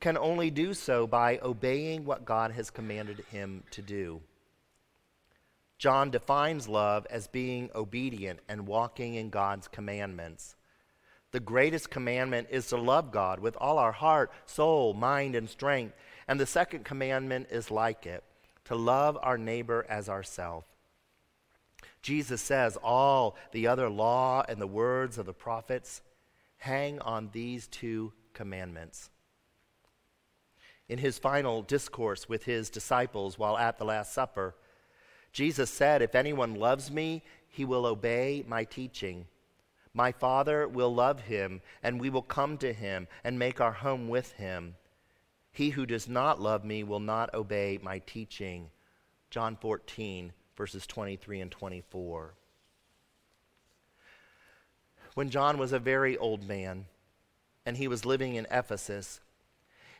can 0.00 0.18
only 0.18 0.50
do 0.50 0.74
so 0.74 1.06
by 1.06 1.38
obeying 1.42 2.04
what 2.04 2.26
God 2.26 2.50
has 2.50 2.68
commanded 2.68 3.24
him 3.30 3.64
to 3.70 3.80
do. 3.80 4.20
John 5.78 6.10
defines 6.10 6.68
love 6.68 7.06
as 7.08 7.26
being 7.26 7.70
obedient 7.74 8.40
and 8.46 8.66
walking 8.66 9.14
in 9.14 9.30
God's 9.30 9.66
commandments. 9.66 10.56
The 11.32 11.40
greatest 11.40 11.88
commandment 11.88 12.48
is 12.50 12.66
to 12.66 12.76
love 12.76 13.12
God 13.12 13.40
with 13.40 13.56
all 13.56 13.78
our 13.78 13.92
heart, 13.92 14.30
soul, 14.44 14.92
mind, 14.92 15.34
and 15.34 15.48
strength. 15.48 15.94
And 16.28 16.38
the 16.38 16.46
second 16.46 16.84
commandment 16.84 17.48
is 17.50 17.70
like 17.70 18.04
it 18.04 18.22
to 18.66 18.74
love 18.74 19.16
our 19.22 19.38
neighbor 19.38 19.86
as 19.88 20.10
ourselves. 20.10 20.66
Jesus 22.08 22.40
says 22.40 22.78
all 22.82 23.36
the 23.52 23.66
other 23.66 23.90
law 23.90 24.42
and 24.48 24.58
the 24.58 24.66
words 24.66 25.18
of 25.18 25.26
the 25.26 25.34
prophets 25.34 26.00
hang 26.56 26.98
on 27.00 27.28
these 27.32 27.66
two 27.66 28.14
commandments. 28.32 29.10
In 30.88 30.96
his 30.96 31.18
final 31.18 31.60
discourse 31.60 32.26
with 32.26 32.44
his 32.44 32.70
disciples 32.70 33.38
while 33.38 33.58
at 33.58 33.76
the 33.76 33.84
Last 33.84 34.14
Supper, 34.14 34.54
Jesus 35.34 35.68
said, 35.68 36.00
If 36.00 36.14
anyone 36.14 36.54
loves 36.54 36.90
me, 36.90 37.22
he 37.46 37.66
will 37.66 37.84
obey 37.84 38.42
my 38.48 38.64
teaching. 38.64 39.26
My 39.92 40.10
Father 40.10 40.66
will 40.66 40.94
love 40.94 41.20
him, 41.20 41.60
and 41.82 42.00
we 42.00 42.08
will 42.08 42.22
come 42.22 42.56
to 42.56 42.72
him 42.72 43.06
and 43.22 43.38
make 43.38 43.60
our 43.60 43.72
home 43.72 44.08
with 44.08 44.32
him. 44.32 44.76
He 45.52 45.68
who 45.68 45.84
does 45.84 46.08
not 46.08 46.40
love 46.40 46.64
me 46.64 46.84
will 46.84 47.00
not 47.00 47.34
obey 47.34 47.78
my 47.82 47.98
teaching. 47.98 48.70
John 49.28 49.58
14, 49.60 50.32
verses 50.58 50.88
23 50.88 51.40
and 51.40 51.52
24. 51.52 52.34
When 55.14 55.30
John 55.30 55.56
was 55.56 55.72
a 55.72 55.78
very 55.78 56.18
old 56.18 56.46
man 56.46 56.86
and 57.64 57.76
he 57.76 57.86
was 57.86 58.04
living 58.04 58.34
in 58.34 58.46
Ephesus, 58.50 59.20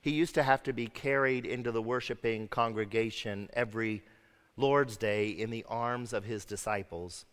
he 0.02 0.10
used 0.10 0.34
to 0.34 0.42
have 0.42 0.64
to 0.64 0.72
be 0.72 0.88
carried 0.88 1.46
into 1.46 1.70
the 1.70 1.80
worshiping 1.80 2.48
congregation 2.48 3.48
every 3.52 4.02
Lord's 4.56 4.96
Day 4.96 5.28
in 5.28 5.50
the 5.50 5.64
arms 5.68 6.12
of 6.12 6.24
his 6.24 6.44
disciples. 6.44 7.24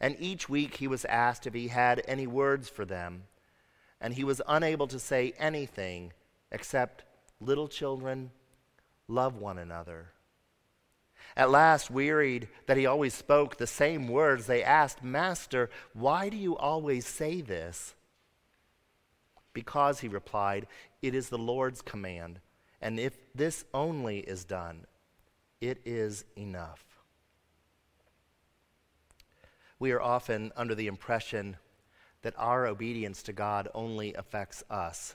And 0.00 0.14
each 0.20 0.48
week 0.48 0.76
he 0.76 0.86
was 0.86 1.04
asked 1.06 1.48
if 1.48 1.54
he 1.54 1.66
had 1.66 2.00
any 2.06 2.28
words 2.28 2.68
for 2.68 2.84
them, 2.84 3.24
and 4.00 4.14
he 4.14 4.22
was 4.22 4.40
unable 4.46 4.86
to 4.86 5.00
say 5.00 5.34
anything 5.36 6.12
except, 6.52 7.02
Little 7.40 7.68
children, 7.68 8.30
love 9.08 9.34
one 9.36 9.58
another. 9.58 10.12
At 11.36 11.50
last, 11.50 11.90
wearied 11.90 12.48
that 12.66 12.76
he 12.76 12.86
always 12.86 13.14
spoke 13.14 13.56
the 13.56 13.66
same 13.66 14.08
words, 14.08 14.46
they 14.46 14.62
asked, 14.62 15.02
Master, 15.02 15.70
why 15.92 16.28
do 16.28 16.36
you 16.36 16.56
always 16.56 17.06
say 17.06 17.40
this? 17.40 17.94
Because, 19.52 20.00
he 20.00 20.08
replied, 20.08 20.66
it 21.02 21.14
is 21.14 21.28
the 21.28 21.38
Lord's 21.38 21.82
command, 21.82 22.40
and 22.80 22.98
if 22.98 23.16
this 23.34 23.64
only 23.72 24.20
is 24.20 24.44
done, 24.44 24.86
it 25.60 25.80
is 25.84 26.24
enough. 26.36 26.84
We 29.78 29.92
are 29.92 30.02
often 30.02 30.52
under 30.56 30.74
the 30.74 30.88
impression 30.88 31.56
that 32.22 32.34
our 32.36 32.66
obedience 32.66 33.22
to 33.24 33.32
God 33.32 33.68
only 33.74 34.12
affects 34.14 34.62
us. 34.68 35.14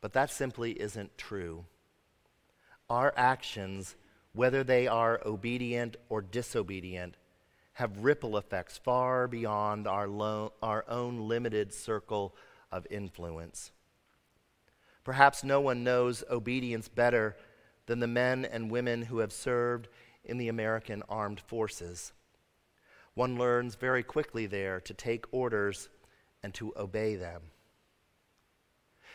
But 0.00 0.12
that 0.12 0.30
simply 0.30 0.72
isn't 0.72 1.16
true. 1.16 1.64
Our 2.90 3.14
actions, 3.16 3.96
whether 4.34 4.62
they 4.62 4.86
are 4.86 5.20
obedient 5.24 5.96
or 6.08 6.20
disobedient, 6.20 7.16
have 7.74 8.04
ripple 8.04 8.36
effects 8.36 8.78
far 8.78 9.26
beyond 9.26 9.86
our, 9.86 10.06
lo- 10.06 10.52
our 10.62 10.84
own 10.88 11.28
limited 11.28 11.72
circle 11.72 12.34
of 12.70 12.86
influence. 12.90 13.72
Perhaps 15.04 15.44
no 15.44 15.60
one 15.60 15.84
knows 15.84 16.24
obedience 16.30 16.88
better 16.88 17.36
than 17.86 18.00
the 18.00 18.06
men 18.06 18.44
and 18.44 18.70
women 18.70 19.02
who 19.02 19.18
have 19.18 19.32
served 19.32 19.88
in 20.24 20.38
the 20.38 20.48
American 20.48 21.02
Armed 21.08 21.40
Forces. 21.40 22.12
One 23.14 23.36
learns 23.38 23.74
very 23.74 24.02
quickly 24.02 24.46
there 24.46 24.80
to 24.80 24.94
take 24.94 25.26
orders 25.30 25.88
and 26.42 26.52
to 26.54 26.72
obey 26.76 27.16
them. 27.16 27.42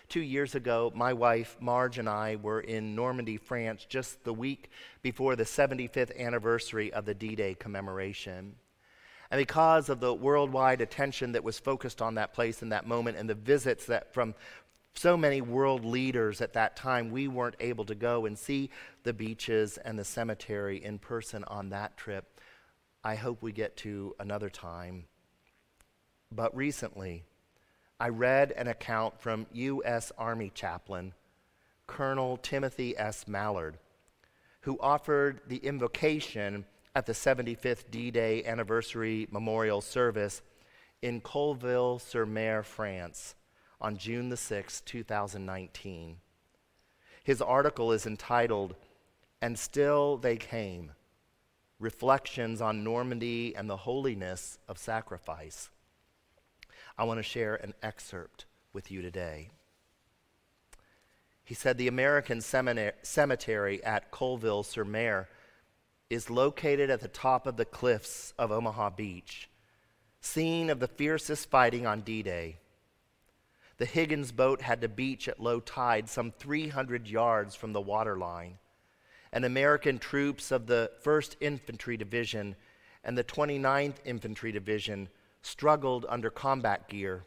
Two 0.10 0.22
years 0.22 0.56
ago, 0.56 0.92
my 0.96 1.14
wife 1.14 1.56
Marge 1.60 2.00
and 2.00 2.10
I 2.10 2.36
were 2.36 2.62
in 2.62 2.96
Normandy, 2.96 3.38
France, 3.38 3.86
just 3.88 4.24
the 4.24 4.34
week 4.34 4.72
before 5.04 5.36
the 5.36 5.44
75th 5.44 6.18
anniversary 6.18 6.92
of 6.92 7.06
the 7.06 7.14
D 7.14 7.36
Day 7.36 7.54
commemoration. 7.54 8.56
And 9.30 9.40
because 9.40 9.88
of 9.88 10.00
the 10.00 10.12
worldwide 10.12 10.82
attention 10.82 11.34
that 11.34 11.44
was 11.44 11.60
focused 11.60 12.02
on 12.02 12.16
that 12.16 12.34
place 12.34 12.64
in 12.64 12.70
that 12.70 12.88
moment 12.88 13.18
and 13.18 13.30
the 13.30 13.36
visits 13.36 13.86
that 13.86 14.12
from 14.12 14.34
so 14.96 15.16
many 15.16 15.42
world 15.42 15.86
leaders 15.86 16.42
at 16.42 16.54
that 16.54 16.76
time, 16.76 17.12
we 17.12 17.28
weren't 17.28 17.56
able 17.60 17.86
to 17.86 17.94
go 17.94 18.26
and 18.26 18.36
see 18.36 18.72
the 19.04 19.14
beaches 19.14 19.78
and 19.78 20.00
the 20.00 20.04
cemetery 20.04 20.84
in 20.84 20.98
person 20.98 21.44
on 21.44 21.70
that 21.70 21.98
trip. 21.98 22.40
I 23.04 23.14
hope 23.14 23.44
we 23.44 23.52
get 23.52 23.78
to 23.78 24.16
another 24.20 24.50
time. 24.50 25.06
But 26.32 26.56
recently, 26.56 27.26
I 28.02 28.08
read 28.08 28.52
an 28.54 28.68
account 28.68 29.20
from 29.20 29.46
U.S. 29.52 30.14
Army 30.18 30.52
chaplain 30.56 31.14
Colonel 31.86 32.38
Timothy 32.38 32.98
S. 32.98 33.28
Mallard, 33.28 33.78
who 34.62 34.80
offered 34.80 35.42
the 35.48 35.58
invocation 35.58 36.64
at 36.96 37.06
the 37.06 37.14
75th 37.14 37.92
D 37.92 38.10
Day 38.10 38.44
anniversary 38.46 39.28
memorial 39.32 39.82
service 39.82 40.42
in 41.02 41.20
Colleville 41.20 42.00
sur 42.00 42.26
Mer, 42.26 42.64
France, 42.64 43.36
on 43.82 43.98
June 43.98 44.30
the 44.30 44.36
6th, 44.38 44.86
2019. 44.86 46.18
His 47.24 47.42
article 47.42 47.92
is 47.92 48.06
entitled, 48.06 48.76
And 49.42 49.60
Still 49.60 50.16
They 50.18 50.38
Came 50.38 50.94
Reflections 51.80 52.62
on 52.62 52.84
Normandy 52.84 53.56
and 53.56 53.70
the 53.70 53.78
Holiness 53.78 54.58
of 54.68 54.78
Sacrifice. 54.78 55.70
I 57.00 57.06
want 57.06 57.18
to 57.18 57.24
share 57.24 57.56
an 57.56 57.74
excerpt 57.82 58.44
with 58.74 58.92
you 58.92 59.02
today. 59.02 59.52
He 61.46 61.54
said 61.54 61.78
the 61.78 61.88
American 61.88 62.42
cemetery 62.42 63.84
at 63.86 64.12
Colleville 64.12 64.66
sur 64.66 64.84
Mer 64.84 65.30
is 66.10 66.30
located 66.30 66.90
at 66.90 67.00
the 67.00 67.08
top 67.08 67.48
of 67.48 67.56
the 67.56 67.64
cliffs 67.64 68.34
of 68.38 68.52
Omaha 68.52 68.90
Beach, 68.90 69.50
scene 70.20 70.70
of 70.70 70.82
the 70.82 70.90
fiercest 70.90 71.50
fighting 71.50 71.88
on 71.88 72.02
D 72.02 72.22
Day. 72.22 72.58
The 73.78 73.86
Higgins 73.86 74.34
boat 74.34 74.60
had 74.60 74.82
to 74.82 74.90
beach 74.90 75.30
at 75.30 75.40
low 75.40 75.62
tide, 75.62 76.10
some 76.10 76.32
300 76.32 77.08
yards 77.08 77.56
from 77.56 77.72
the 77.72 77.80
waterline. 77.80 78.58
And 79.32 79.46
American 79.46 80.00
troops 80.00 80.52
of 80.52 80.68
the 80.68 80.92
1st 81.06 81.38
Infantry 81.40 81.96
Division 81.96 82.58
and 83.06 83.18
the 83.18 83.24
29th 83.24 83.96
Infantry 84.04 84.52
Division 84.52 85.08
struggled 85.42 86.06
under 86.10 86.30
combat 86.30 86.90
gear, 86.90 87.24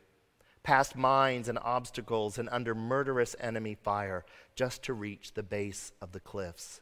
past 0.63 0.97
mines 0.97 1.49
and 1.49 1.59
obstacles, 1.63 2.39
and 2.39 2.49
under 2.51 2.75
murderous 2.75 3.35
enemy 3.41 3.75
fire 3.75 4.25
just 4.55 4.83
to 4.83 4.93
reach 4.93 5.35
the 5.35 5.43
base 5.43 5.93
of 6.01 6.13
the 6.13 6.21
cliffs. 6.21 6.81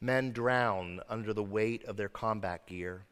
Men 0.00 0.32
drowned 0.32 1.00
under 1.08 1.32
the 1.32 1.42
weight 1.42 1.84
of 1.84 1.96
their 1.96 2.08
combat 2.08 2.66
gear. 2.66 3.04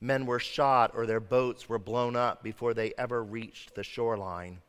Men 0.00 0.26
were 0.26 0.38
shot 0.38 0.90
or 0.94 1.06
their 1.06 1.20
boats 1.20 1.68
were 1.68 1.78
blown 1.78 2.14
up 2.14 2.42
before 2.42 2.74
they 2.74 2.92
ever 2.98 3.22
reached 3.22 3.74
the 3.74 3.84
shoreline. 3.84 4.60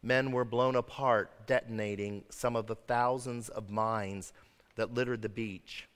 Men 0.00 0.30
were 0.30 0.44
blown 0.44 0.76
apart, 0.76 1.46
detonating 1.46 2.24
some 2.28 2.54
of 2.54 2.68
the 2.68 2.76
thousands 2.76 3.48
of 3.48 3.68
mines 3.68 4.32
that 4.76 4.94
littered 4.94 5.22
the 5.22 5.28
beach. 5.28 5.87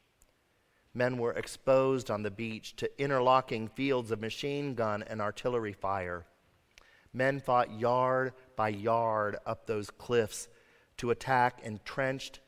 Men 0.94 1.16
were 1.16 1.32
exposed 1.32 2.10
on 2.10 2.22
the 2.22 2.30
beach 2.30 2.76
to 2.76 3.02
interlocking 3.02 3.68
fields 3.68 4.10
of 4.10 4.20
machine 4.20 4.74
gun 4.74 5.02
and 5.02 5.20
artillery 5.20 5.72
fire. 5.72 6.26
Men 7.12 7.40
fought 7.40 7.78
yard 7.78 8.32
by 8.56 8.68
yard 8.68 9.36
up 9.46 9.66
those 9.66 9.90
cliffs 9.90 10.48
to 10.98 11.10
attack 11.10 11.60
entrenched 11.62 12.40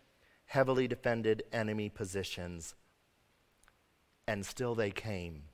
heavily 0.46 0.87
defended 0.87 1.42
enemy 1.52 1.88
positions. 1.88 2.74
And 4.26 4.44
still 4.44 4.74
they 4.74 4.90
came. 4.90 5.44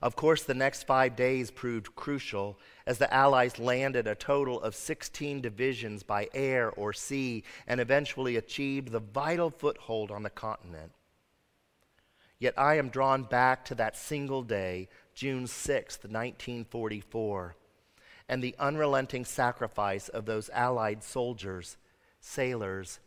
Of 0.00 0.14
course, 0.14 0.44
the 0.44 0.54
next 0.54 0.84
five 0.84 1.16
days 1.16 1.50
proved 1.50 1.96
crucial 1.96 2.58
as 2.86 2.98
the 2.98 3.12
Allies 3.12 3.58
landed 3.58 4.06
a 4.06 4.14
total 4.14 4.60
of 4.60 4.76
16 4.76 5.40
divisions 5.40 6.04
by 6.04 6.28
air 6.32 6.70
or 6.70 6.92
sea 6.92 7.42
and 7.66 7.80
eventually 7.80 8.36
achieved 8.36 8.92
the 8.92 9.00
vital 9.00 9.50
foothold 9.50 10.10
on 10.10 10.22
the 10.22 10.30
continent. 10.30 10.92
Yet 12.38 12.54
I 12.56 12.76
am 12.76 12.88
drawn 12.88 13.24
back 13.24 13.64
to 13.66 13.74
that 13.76 13.96
single 13.96 14.42
day, 14.42 14.88
June 15.14 15.46
6, 15.46 15.96
1944, 15.96 17.56
and 18.28 18.42
the 18.42 18.54
unrelenting 18.58 19.24
sacrifice 19.24 20.08
of 20.08 20.24
those 20.24 20.48
Allied 20.50 21.02
soldiers, 21.02 21.76
sailors, 22.20 23.00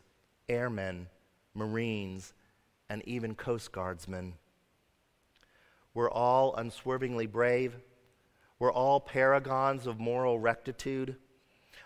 airmen, 0.49 1.07
Marines, 1.53 2.33
and 2.89 3.01
even 3.07 3.35
Coast 3.35 3.71
Guardsmen. 3.71 4.33
We're 5.93 6.11
all 6.11 6.55
unswervingly 6.55 7.27
brave. 7.27 7.75
We're 8.59 8.71
all 8.71 8.99
paragons 8.99 9.87
of 9.87 9.99
moral 9.99 10.39
rectitude. 10.39 11.15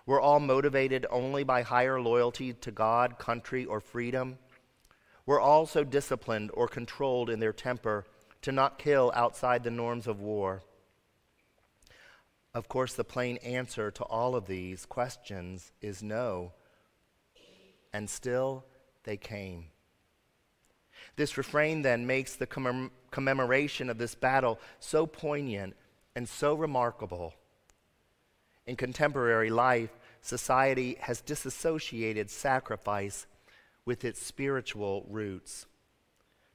We're 0.05 0.21
all 0.21 0.39
motivated 0.39 1.05
only 1.09 1.43
by 1.43 1.61
higher 1.61 1.99
loyalty 2.01 2.53
to 2.53 2.71
God, 2.71 3.17
country, 3.17 3.65
or 3.65 3.79
freedom. 3.79 4.37
We're 5.25 5.39
all 5.39 5.65
so 5.65 5.83
disciplined 5.83 6.51
or 6.53 6.67
controlled 6.67 7.29
in 7.29 7.39
their 7.39 7.53
temper 7.53 8.05
to 8.43 8.51
not 8.51 8.77
kill 8.77 9.11
outside 9.15 9.63
the 9.63 9.71
norms 9.71 10.07
of 10.07 10.19
war. 10.19 10.61
Of 12.53 12.67
course, 12.67 12.93
the 12.93 13.03
plain 13.03 13.37
answer 13.37 13.91
to 13.91 14.03
all 14.03 14.35
of 14.35 14.47
these 14.47 14.85
questions 14.85 15.71
is 15.81 16.03
no 16.03 16.53
and 17.95 18.09
still 18.09 18.65
they 19.05 19.15
came. 19.15 19.67
This 21.15 21.37
refrain 21.37 21.81
then 21.81 22.05
makes 22.05 22.35
the 22.35 22.45
commem- 22.45 22.91
commemoration 23.09 23.89
of 23.89 23.97
this 23.97 24.15
battle 24.15 24.59
so 24.81 25.05
poignant 25.05 25.77
and 26.13 26.27
so 26.27 26.55
remarkable. 26.55 27.33
In 28.67 28.75
contemporary 28.75 29.49
life, 29.49 29.91
society 30.21 30.97
has 30.99 31.21
disassociated 31.21 32.29
sacrifice 32.29 33.27
with 33.85 34.03
its 34.03 34.25
spiritual 34.25 35.05
roots. 35.09 35.67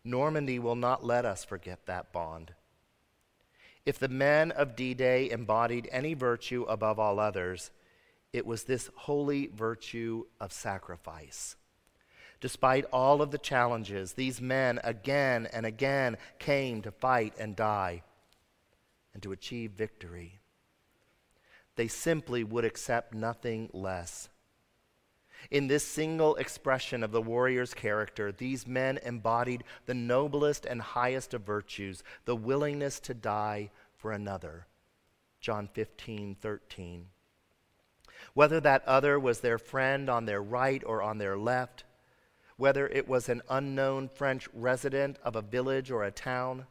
Normandy 0.04 0.58
will 0.58 0.74
not 0.74 1.04
let 1.04 1.24
us 1.24 1.44
forget 1.44 1.86
that 1.86 2.12
bond. 2.12 2.54
If 3.86 3.98
the 3.98 4.08
men 4.08 4.50
of 4.50 4.76
D 4.76 4.94
Day 4.94 5.30
embodied 5.30 5.88
any 5.90 6.14
virtue 6.14 6.64
above 6.68 6.98
all 6.98 7.18
others, 7.18 7.70
it 8.32 8.46
was 8.46 8.64
this 8.64 8.90
holy 8.94 9.46
virtue 9.46 10.24
of 10.40 10.52
sacrifice. 10.52 11.56
Despite 12.40 12.86
all 12.92 13.20
of 13.20 13.30
the 13.30 13.38
challenges, 13.38 14.14
these 14.14 14.40
men 14.40 14.80
again 14.82 15.46
and 15.52 15.66
again 15.66 16.16
came 16.38 16.82
to 16.82 16.90
fight 16.90 17.34
and 17.38 17.54
die 17.54 18.02
and 19.12 19.22
to 19.22 19.32
achieve 19.32 19.72
victory. 19.72 20.40
They 21.76 21.88
simply 21.88 22.44
would 22.44 22.64
accept 22.64 23.14
nothing 23.14 23.68
less. 23.72 24.28
In 25.50 25.66
this 25.66 25.84
single 25.84 26.36
expression 26.36 27.02
of 27.02 27.12
the 27.12 27.22
warrior's 27.22 27.74
character, 27.74 28.32
these 28.32 28.66
men 28.66 28.98
embodied 29.04 29.64
the 29.86 29.94
noblest 29.94 30.66
and 30.66 30.80
highest 30.80 31.34
of 31.34 31.42
virtues, 31.42 32.02
the 32.24 32.36
willingness 32.36 33.00
to 33.00 33.14
die 33.14 33.70
for 33.96 34.12
another. 34.12 34.66
John 35.40 35.68
15, 35.72 36.34
13. 36.34 37.06
Whether 38.34 38.60
that 38.60 38.86
other 38.86 39.18
was 39.18 39.40
their 39.40 39.58
friend 39.58 40.10
on 40.10 40.26
their 40.26 40.42
right 40.42 40.82
or 40.84 41.02
on 41.02 41.18
their 41.18 41.36
left, 41.36 41.84
whether 42.56 42.86
it 42.88 43.08
was 43.08 43.28
an 43.28 43.40
unknown 43.48 44.08
French 44.08 44.46
resident 44.52 45.18
of 45.24 45.34
a 45.34 45.42
village 45.42 45.90
or 45.90 46.04
a 46.04 46.10
town, 46.10 46.66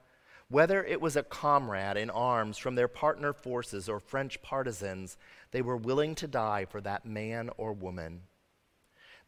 whether 0.48 0.84
it 0.84 1.02
was 1.02 1.16
a 1.16 1.24
comrade 1.24 1.98
in 1.98 2.10
arms 2.10 2.58
from 2.58 2.76
their 2.76 2.88
partner 2.88 3.34
forces 3.34 3.90
or 3.90 4.00
French 4.00 4.42
partisans, 4.42 5.18
they 5.52 5.62
were 5.62 5.78
willing 5.78 6.16
to 6.16 6.28
die 6.28 6.66
for 6.66 6.82
that 6.82 7.06
man 7.06 7.50
or 7.58 7.74
woman. 7.74 8.22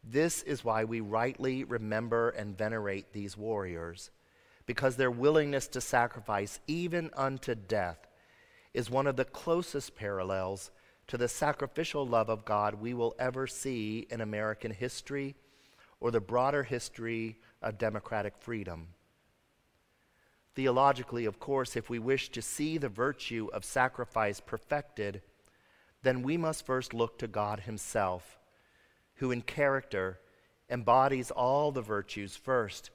This 0.04 0.42
is 0.42 0.64
why 0.64 0.84
we 0.84 1.00
rightly 1.00 1.64
remember 1.64 2.30
and 2.30 2.56
venerate 2.58 3.12
these 3.12 3.36
warriors, 3.36 4.10
because 4.66 4.96
their 4.96 5.10
willingness 5.10 5.68
to 5.68 5.80
sacrifice, 5.80 6.60
even 6.66 7.10
unto 7.14 7.54
death, 7.54 8.08
is 8.74 8.90
one 8.90 9.06
of 9.06 9.16
the 9.16 9.24
closest 9.24 9.94
parallels 9.94 10.70
to 11.06 11.16
the 11.16 11.28
sacrificial 11.28 12.06
love 12.06 12.28
of 12.28 12.44
God 12.44 12.74
we 12.74 12.94
will 12.94 13.14
ever 13.18 13.46
see 13.46 14.06
in 14.10 14.20
American 14.20 14.72
history 14.72 15.34
or 16.00 16.10
the 16.10 16.20
broader 16.20 16.64
history 16.64 17.38
of 17.60 17.78
democratic 17.78 18.36
freedom. 18.38 18.88
Theologically, 20.54 21.24
of 21.24 21.38
course, 21.38 21.76
if 21.76 21.88
we 21.88 21.98
wish 21.98 22.28
to 22.30 22.42
see 22.42 22.76
the 22.76 22.88
virtue 22.88 23.48
of 23.52 23.64
sacrifice 23.64 24.40
perfected, 24.40 25.22
then 26.02 26.22
we 26.22 26.36
must 26.36 26.66
first 26.66 26.92
look 26.92 27.18
to 27.18 27.28
God 27.28 27.60
Himself, 27.60 28.38
who 29.22 29.30
in 29.30 29.40
character 29.40 30.18
embodies 30.68 31.30
all 31.30 31.70
the 31.70 31.80
virtues 31.80 32.34
first, 32.34 32.90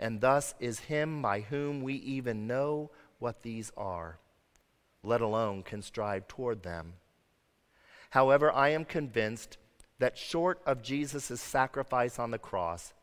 and 0.00 0.22
thus 0.22 0.54
is 0.58 0.80
him 0.80 1.20
by 1.20 1.40
whom 1.40 1.82
we 1.82 1.92
even 1.96 2.46
know 2.46 2.90
what 3.18 3.42
these 3.42 3.70
are, 3.76 4.18
let 5.02 5.20
alone 5.20 5.62
can 5.62 5.82
strive 5.82 6.26
toward 6.26 6.62
them. 6.62 6.94
However, 8.08 8.50
I 8.50 8.70
am 8.70 8.86
convinced 8.86 9.58
that 9.98 10.16
short 10.16 10.62
of 10.64 10.82
Jesus' 10.82 11.42
sacrifice 11.42 12.18
on 12.18 12.30
the 12.30 12.38
cross, 12.38 12.94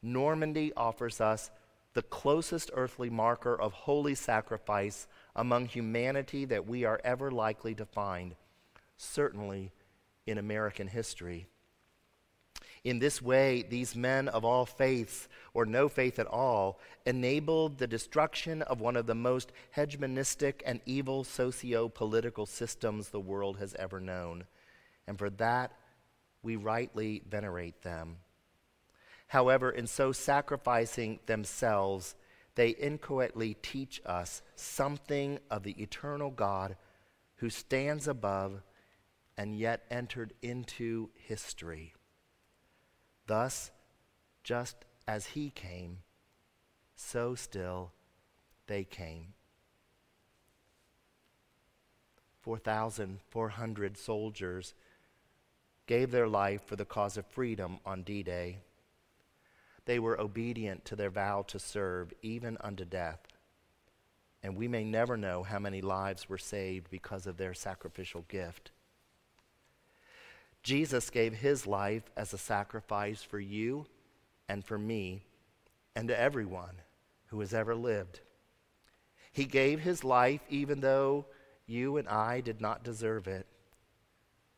Normandy 0.00 0.72
offers 0.74 1.20
us 1.20 1.50
the 1.92 2.00
closest 2.00 2.70
earthly 2.72 3.10
marker 3.10 3.60
of 3.60 3.74
holy 3.74 4.14
sacrifice 4.14 5.06
among 5.34 5.66
humanity 5.66 6.46
that 6.46 6.66
we 6.66 6.86
are 6.86 6.98
ever 7.04 7.30
likely 7.30 7.74
to 7.74 7.84
find, 7.84 8.36
certainly 8.96 9.70
in 10.26 10.38
American 10.38 10.88
history. 10.88 11.46
In 12.86 13.00
this 13.00 13.20
way, 13.20 13.62
these 13.68 13.96
men 13.96 14.28
of 14.28 14.44
all 14.44 14.64
faiths, 14.64 15.26
or 15.54 15.66
no 15.66 15.88
faith 15.88 16.20
at 16.20 16.28
all, 16.28 16.78
enabled 17.04 17.78
the 17.78 17.88
destruction 17.88 18.62
of 18.62 18.80
one 18.80 18.94
of 18.94 19.06
the 19.06 19.14
most 19.16 19.50
hegemonistic 19.76 20.62
and 20.64 20.80
evil 20.86 21.24
socio 21.24 21.88
political 21.88 22.46
systems 22.46 23.08
the 23.08 23.18
world 23.18 23.58
has 23.58 23.74
ever 23.74 23.98
known. 23.98 24.44
And 25.08 25.18
for 25.18 25.30
that, 25.30 25.72
we 26.44 26.54
rightly 26.54 27.24
venerate 27.28 27.82
them. 27.82 28.18
However, 29.26 29.72
in 29.72 29.88
so 29.88 30.12
sacrificing 30.12 31.18
themselves, 31.26 32.14
they 32.54 32.68
inchoately 32.68 33.54
teach 33.62 34.00
us 34.06 34.42
something 34.54 35.40
of 35.50 35.64
the 35.64 35.74
eternal 35.82 36.30
God 36.30 36.76
who 37.38 37.50
stands 37.50 38.06
above 38.06 38.62
and 39.36 39.58
yet 39.58 39.82
entered 39.90 40.34
into 40.40 41.10
history. 41.16 41.92
Thus, 43.26 43.70
just 44.44 44.76
as 45.06 45.26
he 45.26 45.50
came, 45.50 45.98
so 46.94 47.34
still 47.34 47.92
they 48.66 48.84
came. 48.84 49.34
4,400 52.42 53.98
soldiers 53.98 54.74
gave 55.86 56.10
their 56.10 56.28
life 56.28 56.62
for 56.64 56.76
the 56.76 56.84
cause 56.84 57.16
of 57.16 57.26
freedom 57.26 57.78
on 57.84 58.02
D 58.02 58.22
Day. 58.22 58.58
They 59.84 59.98
were 59.98 60.20
obedient 60.20 60.84
to 60.86 60.96
their 60.96 61.10
vow 61.10 61.42
to 61.48 61.58
serve, 61.58 62.12
even 62.22 62.56
unto 62.60 62.84
death. 62.84 63.20
And 64.42 64.56
we 64.56 64.68
may 64.68 64.84
never 64.84 65.16
know 65.16 65.42
how 65.42 65.58
many 65.58 65.80
lives 65.80 66.28
were 66.28 66.38
saved 66.38 66.90
because 66.90 67.26
of 67.26 67.36
their 67.36 67.54
sacrificial 67.54 68.24
gift. 68.28 68.70
Jesus 70.66 71.10
gave 71.10 71.32
his 71.32 71.64
life 71.64 72.10
as 72.16 72.32
a 72.32 72.38
sacrifice 72.38 73.22
for 73.22 73.38
you 73.38 73.86
and 74.48 74.64
for 74.64 74.76
me 74.76 75.22
and 75.94 76.08
to 76.08 76.20
everyone 76.20 76.80
who 77.26 77.38
has 77.38 77.54
ever 77.54 77.72
lived. 77.72 78.18
He 79.30 79.44
gave 79.44 79.78
his 79.78 80.02
life 80.02 80.40
even 80.48 80.80
though 80.80 81.26
you 81.66 81.98
and 81.98 82.08
I 82.08 82.40
did 82.40 82.60
not 82.60 82.82
deserve 82.82 83.28
it, 83.28 83.46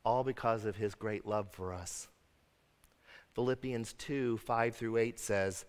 all 0.03 0.25
because 0.25 0.65
of 0.65 0.77
his 0.77 0.95
great 0.95 1.27
love 1.27 1.51
for 1.51 1.75
us. 1.75 2.09
Philippians 3.35 3.93
2 3.93 4.39
5 4.39 4.77
through 4.77 4.97
8 4.97 5.21
says, 5.21 5.67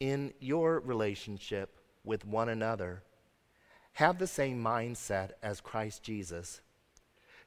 In 0.00 0.34
your 0.40 0.80
relationship 0.80 1.78
with 2.02 2.26
one 2.26 2.48
another, 2.48 3.04
have 3.92 4.18
the 4.18 4.26
same 4.26 4.60
mindset 4.60 5.30
as 5.44 5.60
Christ 5.60 6.02
Jesus 6.02 6.60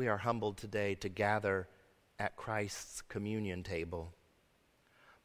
We 0.00 0.08
are 0.08 0.16
humbled 0.16 0.56
today 0.56 0.94
to 0.94 1.10
gather 1.10 1.68
at 2.18 2.34
Christ's 2.34 3.02
communion 3.02 3.62
table. 3.62 4.14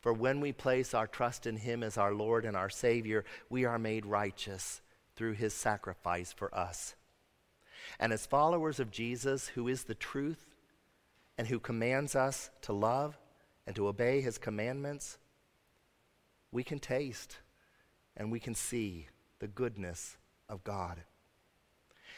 For 0.01 0.11
when 0.11 0.41
we 0.41 0.51
place 0.51 0.93
our 0.93 1.07
trust 1.07 1.47
in 1.47 1.55
Him 1.55 1.81
as 1.81 1.97
our 1.97 2.13
Lord 2.13 2.43
and 2.43 2.57
our 2.57 2.69
Savior, 2.69 3.23
we 3.49 3.63
are 3.63 3.79
made 3.79 4.05
righteous 4.05 4.81
through 5.15 5.35
His 5.35 5.53
sacrifice 5.53 6.33
for 6.33 6.53
us. 6.53 6.93
And 8.01 8.11
as 8.11 8.25
followers 8.25 8.81
of 8.81 8.91
Jesus, 8.91 9.47
who 9.47 9.69
is 9.69 9.85
the 9.85 9.95
truth 9.95 10.53
and 11.37 11.47
who 11.47 11.57
commands 11.57 12.13
us 12.13 12.49
to 12.63 12.73
love 12.73 13.17
and 13.65 13.77
to 13.77 13.87
obey 13.87 14.19
His 14.19 14.37
commandments, 14.37 15.17
we 16.51 16.65
can 16.65 16.79
taste 16.79 17.37
and 18.17 18.29
we 18.29 18.41
can 18.41 18.55
see 18.55 19.07
the 19.39 19.47
goodness 19.47 20.17
of 20.49 20.65
God 20.65 21.01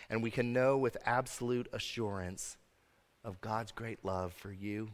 and 0.09 0.23
we 0.23 0.31
can 0.31 0.53
know 0.53 0.77
with 0.77 0.97
absolute 1.05 1.67
assurance 1.73 2.57
of 3.23 3.41
God's 3.41 3.71
great 3.71 4.03
love 4.05 4.33
for 4.33 4.51
you 4.51 4.89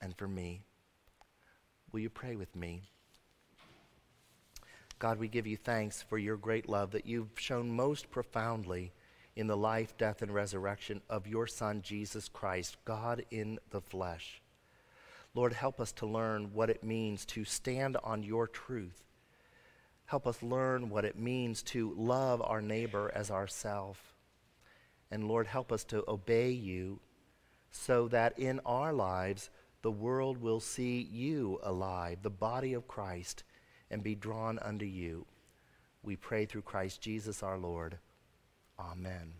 and 0.00 0.16
for 0.16 0.28
me. 0.28 0.62
Will 1.92 2.00
you 2.00 2.10
pray 2.10 2.36
with 2.36 2.54
me? 2.54 2.82
God, 4.98 5.18
we 5.18 5.28
give 5.28 5.46
you 5.46 5.56
thanks 5.56 6.02
for 6.02 6.18
your 6.18 6.36
great 6.36 6.68
love 6.68 6.90
that 6.90 7.06
you've 7.06 7.38
shown 7.38 7.74
most 7.74 8.10
profoundly 8.10 8.92
in 9.34 9.46
the 9.46 9.56
life, 9.56 9.96
death, 9.96 10.20
and 10.20 10.32
resurrection 10.32 11.00
of 11.08 11.26
your 11.26 11.46
Son, 11.46 11.80
Jesus 11.80 12.28
Christ, 12.28 12.76
God 12.84 13.24
in 13.30 13.58
the 13.70 13.80
flesh. 13.80 14.42
Lord, 15.34 15.54
help 15.54 15.80
us 15.80 15.92
to 15.92 16.06
learn 16.06 16.52
what 16.52 16.68
it 16.68 16.84
means 16.84 17.24
to 17.26 17.44
stand 17.44 17.96
on 18.04 18.22
your 18.22 18.46
truth. 18.46 19.02
Help 20.10 20.26
us 20.26 20.42
learn 20.42 20.90
what 20.90 21.04
it 21.04 21.16
means 21.16 21.62
to 21.62 21.94
love 21.96 22.42
our 22.42 22.60
neighbor 22.60 23.12
as 23.14 23.30
ourself. 23.30 24.16
And 25.08 25.28
Lord, 25.28 25.46
help 25.46 25.70
us 25.70 25.84
to 25.84 26.02
obey 26.08 26.50
you 26.50 26.98
so 27.70 28.08
that 28.08 28.36
in 28.36 28.58
our 28.66 28.92
lives 28.92 29.50
the 29.82 29.90
world 29.92 30.38
will 30.38 30.58
see 30.58 31.00
you 31.12 31.60
alive, 31.62 32.22
the 32.22 32.28
body 32.28 32.72
of 32.72 32.88
Christ, 32.88 33.44
and 33.88 34.02
be 34.02 34.16
drawn 34.16 34.58
unto 34.58 34.84
you. 34.84 35.26
We 36.02 36.16
pray 36.16 36.44
through 36.44 36.62
Christ 36.62 37.00
Jesus 37.00 37.44
our 37.44 37.56
Lord. 37.56 37.96
Amen. 38.80 39.34